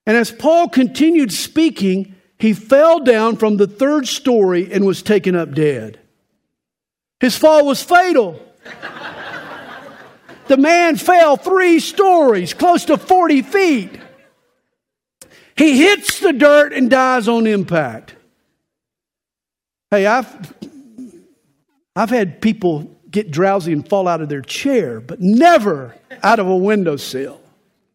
And 0.07 0.17
as 0.17 0.33
Paul 0.33 0.69
continued 0.69 1.33
speaking, 1.33 2.17
he 2.39 2.53
fell 2.53 2.99
down 3.01 3.37
from 3.37 3.57
the 3.57 3.69
third 3.69 4.09
story 4.09 4.73
and 4.73 4.85
was 4.85 5.03
taken 5.03 5.37
up 5.37 5.55
dead. 5.55 6.01
His 7.21 7.37
fall 7.37 7.65
was 7.65 7.81
fatal. 7.81 8.43
the 10.49 10.57
man 10.57 10.97
fell 10.97 11.37
three 11.37 11.79
stories, 11.79 12.53
close 12.53 12.85
to 12.87 12.97
40 12.99 13.43
feet. 13.43 14.01
He 15.57 15.79
hits 15.79 16.19
the 16.19 16.33
dirt 16.33 16.73
and 16.73 16.91
dies 16.91 17.29
on 17.29 17.47
impact. 17.47 18.17
Hey, 19.93 20.07
I've 20.07 20.53
I've 21.95 22.11
had 22.11 22.41
people 22.41 22.91
get 23.11 23.31
drowsy 23.31 23.73
and 23.73 23.87
fall 23.87 24.09
out 24.09 24.23
of 24.23 24.29
their 24.29 24.41
chair, 24.41 25.01
but 25.01 25.21
never 25.21 25.95
out 26.23 26.39
of 26.39 26.49
a 26.49 26.57
windowsill. 26.57 27.41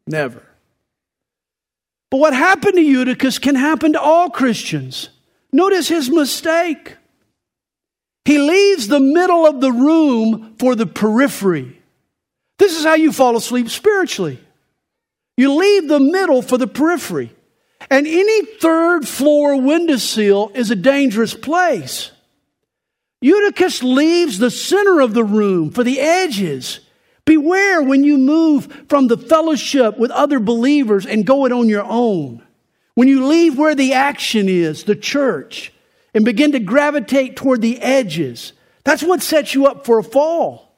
Never. 0.06 0.44
But 2.10 2.18
what 2.18 2.34
happened 2.34 2.76
to 2.76 2.82
Eutychus 2.82 3.40
can 3.40 3.56
happen 3.56 3.94
to 3.94 4.02
all 4.02 4.30
Christians. 4.30 5.10
Notice 5.52 5.88
his 5.88 6.10
mistake. 6.10 6.96
He 8.26 8.38
leaves 8.38 8.88
the 8.88 9.00
middle 9.00 9.46
of 9.46 9.62
the 9.62 9.72
room 9.72 10.56
for 10.60 10.76
the 10.76 10.86
periphery. 10.86 11.82
This 12.60 12.78
is 12.78 12.86
how 12.86 12.96
you 12.96 13.12
fall 13.12 13.36
asleep 13.36 13.70
spiritually. 13.70 14.40
You 15.38 15.54
leave 15.54 15.88
the 15.88 16.00
middle 16.00 16.42
for 16.42 16.58
the 16.58 16.68
periphery. 16.68 17.32
And 17.90 18.06
any 18.06 18.46
third 18.58 19.08
floor 19.08 19.62
windowsill 19.62 20.52
is 20.56 20.72
a 20.72 20.76
dangerous 20.76 21.34
place. 21.34 22.12
Eutychus 23.22 23.82
leaves 23.82 24.38
the 24.38 24.52
center 24.52 25.00
of 25.00 25.14
the 25.14 25.24
room 25.24 25.72
for 25.72 25.84
the 25.84 26.00
edges. 26.00 26.80
Beware 27.26 27.82
when 27.82 28.04
you 28.04 28.18
move 28.18 28.86
from 28.88 29.08
the 29.08 29.18
fellowship 29.18 29.98
with 29.98 30.12
other 30.12 30.40
believers 30.40 31.06
and 31.06 31.26
go 31.26 31.46
it 31.46 31.52
on 31.52 31.68
your 31.68 31.84
own. 31.84 32.44
When 32.96 33.08
you 33.08 33.26
leave 33.28 33.58
where 33.58 33.76
the 33.76 33.94
action 33.94 34.48
is, 34.48 34.84
the 34.84 34.96
church, 34.96 35.74
and 36.14 36.24
begin 36.24 36.54
to 36.54 36.60
gravitate 36.60 37.36
toward 37.36 37.62
the 37.62 37.80
edges, 37.82 38.54
that's 38.84 39.04
what 39.04 39.22
sets 39.22 39.54
you 39.54 39.68
up 39.68 39.86
for 39.86 40.00
a 40.00 40.04
fall. 40.04 40.76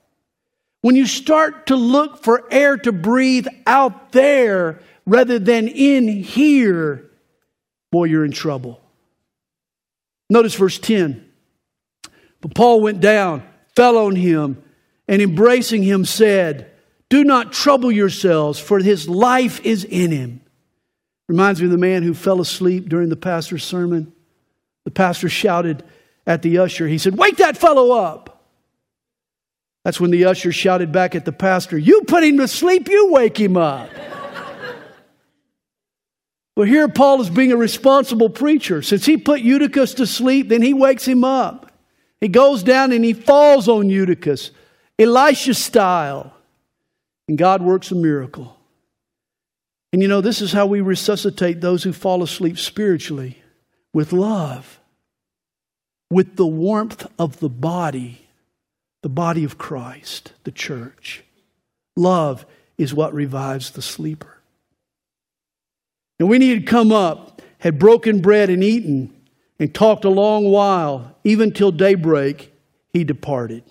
When 0.82 0.96
you 0.96 1.06
start 1.06 1.68
to 1.68 1.76
look 1.76 2.24
for 2.24 2.52
air 2.52 2.78
to 2.78 2.92
breathe 2.92 3.48
out 3.68 4.12
there 4.12 4.82
rather 5.06 5.40
than 5.40 5.68
in 5.68 6.08
here, 6.08 7.10
boy, 7.92 8.06
you're 8.06 8.26
in 8.26 8.32
trouble. 8.32 8.82
Notice 10.30 10.56
verse 10.56 10.80
10. 10.80 11.29
But 12.42 12.56
Paul 12.56 12.82
went 12.82 13.02
down, 13.02 13.44
fell 13.76 13.98
on 13.98 14.16
him, 14.16 14.62
and 15.08 15.22
embracing 15.22 15.84
him 15.84 16.06
said, 16.06 16.72
Do 17.10 17.24
not 17.24 17.52
trouble 17.52 17.92
yourselves, 17.92 18.60
for 18.60 18.80
his 18.80 19.10
life 19.10 19.60
is 19.66 19.84
in 19.84 20.12
him. 20.12 20.42
Reminds 21.28 21.62
me 21.62 21.66
of 21.66 21.72
the 21.72 21.78
man 21.78 22.04
who 22.04 22.14
fell 22.14 22.42
asleep 22.42 22.90
during 22.90 23.10
the 23.10 23.16
pastor's 23.16 23.64
sermon. 23.64 24.14
The 24.86 24.92
pastor 24.92 25.30
shouted 25.30 25.84
at 26.26 26.42
the 26.42 26.60
usher, 26.60 26.88
He 26.88 26.98
said, 26.98 27.18
Wake 27.18 27.38
that 27.38 27.58
fellow 27.58 27.92
up. 27.92 28.44
That's 29.84 30.00
when 30.00 30.12
the 30.12 30.26
usher 30.26 30.52
shouted 30.52 30.92
back 30.92 31.16
at 31.16 31.26
the 31.26 31.32
pastor, 31.32 31.78
You 31.78 32.04
put 32.04 32.24
him 32.24 32.38
to 32.38 32.48
sleep, 32.48 32.90
you 32.90 33.12
wake 33.12 33.40
him 33.40 33.58
up. 33.58 33.90
well, 36.56 36.68
here 36.68 36.88
Paul 36.88 37.22
is 37.22 37.30
being 37.30 37.52
a 37.52 37.58
responsible 37.58 38.30
preacher. 38.30 38.82
Since 38.82 39.06
he 39.06 39.18
put 39.18 39.42
Eutychus 39.42 39.96
to 39.96 40.08
sleep, 40.08 40.50
then 40.50 40.62
he 40.62 40.74
wakes 40.74 41.08
him 41.08 41.24
up. 41.24 41.69
He 42.22 42.28
goes 42.28 42.64
down 42.64 42.92
and 42.92 43.04
he 43.04 43.14
falls 43.14 43.68
on 43.68 43.90
Eutychus, 43.90 44.52
Elisha 44.98 45.54
style. 45.54 46.34
And 47.28 47.38
God 47.38 47.62
works 47.62 47.92
a 47.92 47.96
miracle. 47.96 48.58
And 49.94 50.02
you 50.02 50.08
know, 50.08 50.22
this 50.22 50.42
is 50.42 50.52
how 50.52 50.66
we 50.66 50.82
resuscitate 50.82 51.62
those 51.62 51.84
who 51.84 51.94
fall 51.94 52.24
asleep 52.24 52.58
spiritually 52.58 53.42
with 53.94 54.14
love, 54.14 54.80
with 56.10 56.36
the 56.36 56.46
warmth 56.46 57.08
of 57.18 57.40
the 57.40 57.50
body, 57.50 58.28
the 59.02 59.10
body 59.10 59.44
of 59.44 59.58
Christ, 59.58 60.34
the 60.44 60.52
church. 60.52 61.24
Love 61.96 62.46
is 62.78 62.94
what 62.94 63.14
revives 63.14 63.72
the 63.72 63.82
sleeper. 63.82 64.38
And 66.20 66.30
when 66.30 66.42
he 66.42 66.50
had 66.50 66.68
come 66.68 66.92
up, 66.92 67.42
had 67.60 67.78
broken 67.78 68.22
bread 68.22 68.50
and 68.50 68.64
eaten, 68.64 69.14
and 69.60 69.74
talked 69.74 70.06
a 70.06 70.10
long 70.10 70.46
while, 70.46 71.18
even 71.24 71.52
till 71.52 71.72
daybreak, 71.72 72.54
he 72.94 73.04
departed. 73.04 73.64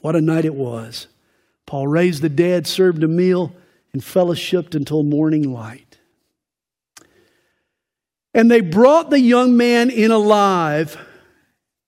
What 0.00 0.16
a 0.16 0.20
night 0.20 0.44
it 0.44 0.54
was. 0.54 1.08
Paul 1.66 1.86
raised 1.86 2.22
the 2.22 2.28
dead, 2.28 2.66
served 2.66 3.02
a 3.04 3.08
meal, 3.08 3.54
and 3.92 4.00
fellowshipped 4.00 4.74
until 4.74 5.02
morning 5.02 5.52
light. 5.52 5.98
And 8.32 8.50
they 8.50 8.60
brought 8.60 9.10
the 9.10 9.20
young 9.20 9.56
man 9.56 9.90
in 9.90 10.10
alive, 10.10 10.96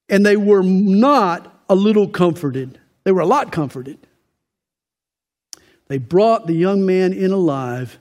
and 0.08 0.26
they 0.26 0.36
were 0.36 0.62
not 0.62 1.62
a 1.68 1.74
little 1.74 2.08
comforted. 2.08 2.78
They 3.04 3.12
were 3.12 3.20
a 3.20 3.26
lot 3.26 3.52
comforted. 3.52 3.98
They 5.88 5.98
brought 5.98 6.46
the 6.46 6.54
young 6.54 6.84
man 6.84 7.12
in 7.12 7.32
alive, 7.32 7.98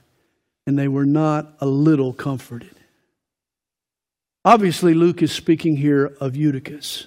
and 0.66 0.78
they 0.78 0.88
were 0.88 1.06
not 1.06 1.56
a 1.60 1.66
little 1.66 2.12
comforted. 2.12 2.79
Obviously, 4.44 4.94
Luke 4.94 5.22
is 5.22 5.32
speaking 5.32 5.76
here 5.76 6.16
of 6.20 6.34
Eutychus. 6.34 7.06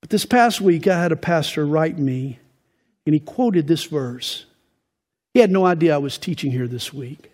But 0.00 0.10
this 0.10 0.24
past 0.24 0.60
week, 0.60 0.86
I 0.86 1.00
had 1.00 1.12
a 1.12 1.16
pastor 1.16 1.66
write 1.66 1.98
me, 1.98 2.38
and 3.06 3.14
he 3.14 3.20
quoted 3.20 3.66
this 3.66 3.84
verse. 3.84 4.46
He 5.34 5.40
had 5.40 5.50
no 5.50 5.66
idea 5.66 5.94
I 5.94 5.98
was 5.98 6.18
teaching 6.18 6.50
here 6.50 6.66
this 6.66 6.92
week, 6.92 7.32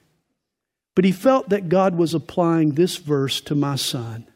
but 0.95 1.05
he 1.05 1.13
felt 1.13 1.49
that 1.51 1.69
God 1.69 1.97
was 1.97 2.15
applying 2.15 2.73
this 2.73 2.97
verse 2.97 3.41
to 3.43 3.55
my 3.55 3.77
son. 3.77 4.27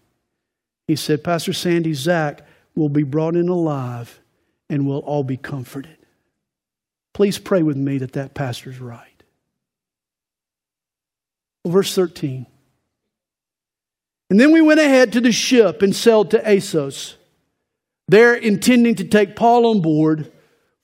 He 0.86 0.96
said, 0.96 1.24
Pastor 1.24 1.52
Sandy, 1.52 1.94
Zach 1.94 2.46
will 2.74 2.88
be 2.88 3.02
brought 3.02 3.36
in 3.36 3.48
alive 3.48 4.20
and 4.68 4.86
we'll 4.86 4.98
all 5.00 5.24
be 5.24 5.36
comforted. 5.36 5.96
Please 7.12 7.38
pray 7.38 7.62
with 7.62 7.76
me 7.76 7.98
that 7.98 8.14
that 8.14 8.34
pastor's 8.34 8.80
right. 8.80 9.22
Well, 11.64 11.72
verse 11.72 11.94
13. 11.94 12.46
And 14.32 14.40
then 14.40 14.50
we 14.50 14.62
went 14.62 14.80
ahead 14.80 15.12
to 15.12 15.20
the 15.20 15.30
ship 15.30 15.82
and 15.82 15.94
sailed 15.94 16.30
to 16.30 16.50
Assos, 16.50 17.16
there 18.08 18.32
intending 18.32 18.94
to 18.94 19.04
take 19.04 19.36
Paul 19.36 19.66
on 19.66 19.82
board, 19.82 20.32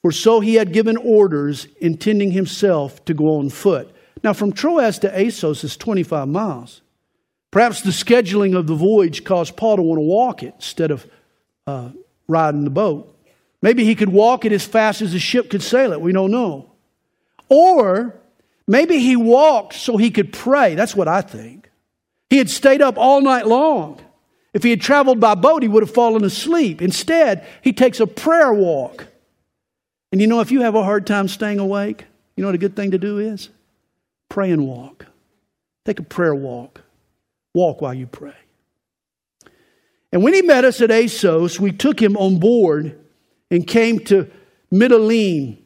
for 0.03 0.12
so 0.12 0.40
he 0.40 0.57
had 0.57 0.74
given 0.74 0.99
orders, 0.99 1.66
intending 1.80 2.32
himself 2.32 3.03
to 3.07 3.14
go 3.14 3.38
on 3.38 3.49
foot. 3.49 3.90
Now, 4.22 4.34
from 4.34 4.53
Troas 4.53 4.99
to 4.99 5.18
Assos 5.18 5.64
is 5.64 5.78
25 5.78 6.28
miles. 6.28 6.82
Perhaps 7.51 7.80
the 7.80 7.90
scheduling 7.90 8.55
of 8.55 8.66
the 8.66 8.74
voyage 8.74 9.24
caused 9.24 9.57
Paul 9.57 9.76
to 9.76 9.82
want 9.82 9.96
to 9.96 10.03
walk 10.03 10.42
it 10.42 10.53
instead 10.57 10.90
of 10.90 11.07
uh, 11.66 11.88
riding 12.26 12.64
the 12.64 12.70
boat. 12.70 13.18
Maybe 13.62 13.82
he 13.82 13.94
could 13.94 14.11
walk 14.11 14.44
it 14.44 14.53
as 14.53 14.66
fast 14.66 15.01
as 15.01 15.12
the 15.12 15.18
ship 15.18 15.49
could 15.49 15.62
sail 15.62 15.94
it. 15.94 16.03
We 16.03 16.12
don't 16.12 16.30
know. 16.30 16.70
Or 17.49 18.14
maybe 18.66 18.99
he 18.99 19.16
walked 19.16 19.72
so 19.72 19.96
he 19.96 20.11
could 20.11 20.34
pray. 20.34 20.74
That's 20.74 20.94
what 20.94 21.09
I 21.09 21.22
think. 21.22 21.67
He 22.31 22.39
had 22.39 22.51
stayed 22.51 22.83
up 22.83 22.99
all 22.99 23.20
night 23.20 23.47
long. 23.47 24.01
If 24.53 24.62
he 24.62 24.70
had 24.70 24.81
traveled 24.81 25.20
by 25.20 25.35
boat, 25.35 25.62
he 25.62 25.68
would 25.68 25.83
have 25.83 25.95
fallen 25.95 26.24
asleep. 26.24 26.83
Instead, 26.83 27.47
he 27.62 27.72
takes 27.72 28.01
a 28.01 28.07
prayer 28.07 28.53
walk. 28.53 29.07
And 30.11 30.20
you 30.20 30.26
know, 30.26 30.41
if 30.41 30.51
you 30.51 30.62
have 30.62 30.74
a 30.74 30.83
hard 30.83 31.07
time 31.07 31.29
staying 31.29 31.59
awake, 31.59 32.05
you 32.37 32.43
know 32.43 32.49
what 32.49 32.55
a 32.55 32.59
good 32.59 32.76
thing 32.76 32.93
to 32.93 32.99
do 32.99 33.18
is? 33.18 33.51
Pray 34.29 34.51
and 34.51 34.66
walk. 34.66 35.07
Take 35.85 36.01
a 36.01 36.03
prayer 36.03 36.35
walk. 36.35 36.83
Walk 37.55 37.81
while 37.81 37.95
you 37.95 38.07
pray. 38.07 38.35
And 40.12 40.22
when 40.22 40.33
he 40.33 40.43
met 40.43 40.64
us 40.64 40.81
at 40.81 40.91
Assos, 40.91 41.61
we 41.61 41.72
took 41.72 42.01
him 42.01 42.16
on 42.16 42.39
board 42.39 42.99
and 43.51 43.66
came 43.66 43.99
to 44.07 44.31
Mytilene. 44.72 45.59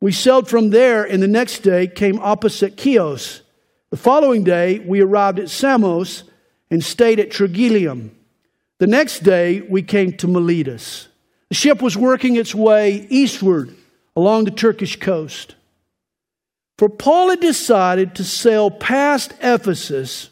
We 0.00 0.12
sailed 0.12 0.48
from 0.48 0.70
there, 0.70 1.04
and 1.04 1.22
the 1.22 1.28
next 1.28 1.60
day 1.60 1.86
came 1.86 2.18
opposite 2.18 2.78
Chios 2.78 3.42
the 3.90 3.96
following 3.96 4.44
day, 4.44 4.80
we 4.80 5.00
arrived 5.00 5.38
at 5.38 5.50
Samos 5.50 6.24
and 6.70 6.82
stayed 6.82 7.20
at 7.20 7.30
Trogyllium. 7.30 8.10
The 8.78 8.86
next 8.86 9.20
day, 9.20 9.60
we 9.60 9.82
came 9.82 10.12
to 10.18 10.26
Miletus. 10.26 11.08
The 11.48 11.54
ship 11.54 11.80
was 11.80 11.96
working 11.96 12.36
its 12.36 12.54
way 12.54 13.06
eastward 13.08 13.74
along 14.16 14.44
the 14.44 14.50
Turkish 14.50 14.98
coast. 14.98 15.54
For 16.78 16.88
Paul 16.88 17.30
had 17.30 17.40
decided 17.40 18.16
to 18.16 18.24
sail 18.24 18.70
past 18.70 19.32
Ephesus 19.40 20.30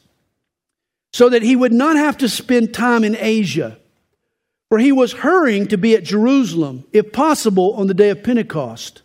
so 1.12 1.28
that 1.28 1.42
he 1.42 1.54
would 1.54 1.72
not 1.72 1.96
have 1.96 2.18
to 2.18 2.28
spend 2.28 2.74
time 2.74 3.04
in 3.04 3.16
Asia. 3.16 3.78
For 4.68 4.78
he 4.78 4.90
was 4.90 5.12
hurrying 5.12 5.68
to 5.68 5.78
be 5.78 5.94
at 5.94 6.02
Jerusalem, 6.02 6.84
if 6.92 7.12
possible, 7.12 7.74
on 7.74 7.86
the 7.86 7.94
day 7.94 8.10
of 8.10 8.24
Pentecost. 8.24 9.02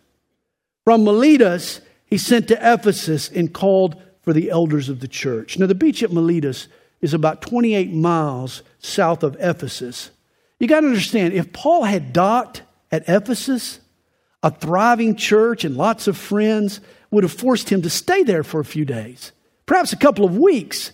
From 0.84 1.04
Miletus, 1.04 1.80
he 2.06 2.18
sent 2.18 2.48
to 2.48 2.58
Ephesus 2.60 3.30
and 3.30 3.52
called 3.52 4.02
for 4.22 4.32
the 4.32 4.50
elders 4.50 4.88
of 4.88 5.00
the 5.00 5.08
church. 5.08 5.58
Now, 5.58 5.66
the 5.66 5.74
beach 5.74 6.02
at 6.02 6.12
Miletus 6.12 6.68
is 7.00 7.14
about 7.14 7.42
28 7.42 7.92
miles 7.92 8.62
south 8.78 9.22
of 9.22 9.36
Ephesus. 9.40 10.10
You 10.58 10.68
got 10.68 10.80
to 10.80 10.86
understand, 10.86 11.32
if 11.32 11.52
Paul 11.52 11.84
had 11.84 12.12
docked 12.12 12.62
at 12.92 13.08
Ephesus, 13.08 13.80
a 14.42 14.50
thriving 14.50 15.16
church 15.16 15.64
and 15.64 15.76
lots 15.76 16.06
of 16.06 16.16
friends 16.16 16.80
would 17.10 17.24
have 17.24 17.32
forced 17.32 17.70
him 17.70 17.82
to 17.82 17.90
stay 17.90 18.22
there 18.22 18.44
for 18.44 18.60
a 18.60 18.64
few 18.64 18.84
days, 18.84 19.32
perhaps 19.66 19.92
a 19.92 19.96
couple 19.96 20.24
of 20.24 20.36
weeks. 20.36 20.92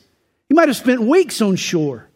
He 0.48 0.54
might 0.54 0.68
have 0.68 0.76
spent 0.76 1.02
weeks 1.02 1.40
on 1.42 1.56
shore. 1.56 2.08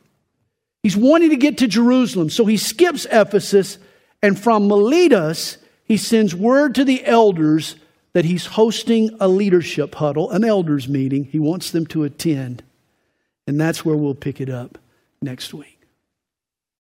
He's 0.83 0.97
wanting 0.97 1.31
to 1.31 1.37
get 1.37 1.59
to 1.59 1.69
Jerusalem, 1.69 2.31
so 2.31 2.47
he 2.47 2.57
skips 2.57 3.07
Ephesus, 3.11 3.79
and 4.23 4.39
from 4.39 4.69
Miletus, 4.69 5.59
he 5.85 5.97
sends 5.97 6.35
word 6.35 6.77
to 6.77 6.85
the 6.85 7.05
elders 7.05 7.75
that 8.13 8.25
he's 8.25 8.47
hosting 8.47 9.17
a 9.21 9.29
leadership 9.29 9.95
huddle, 9.97 10.31
an 10.31 10.45
elders 10.45 10.89
meeting. 10.89 11.25
He 11.25 11.39
wants 11.39 11.71
them 11.71 11.87
to 11.89 12.05
attend. 12.05 12.63
And 13.47 13.61
that's 13.61 13.85
where 13.85 13.97
we'll 13.97 14.15
pick 14.15 14.41
it 14.41 14.51
up 14.51 14.79
next 15.23 15.55
week. 15.55 15.80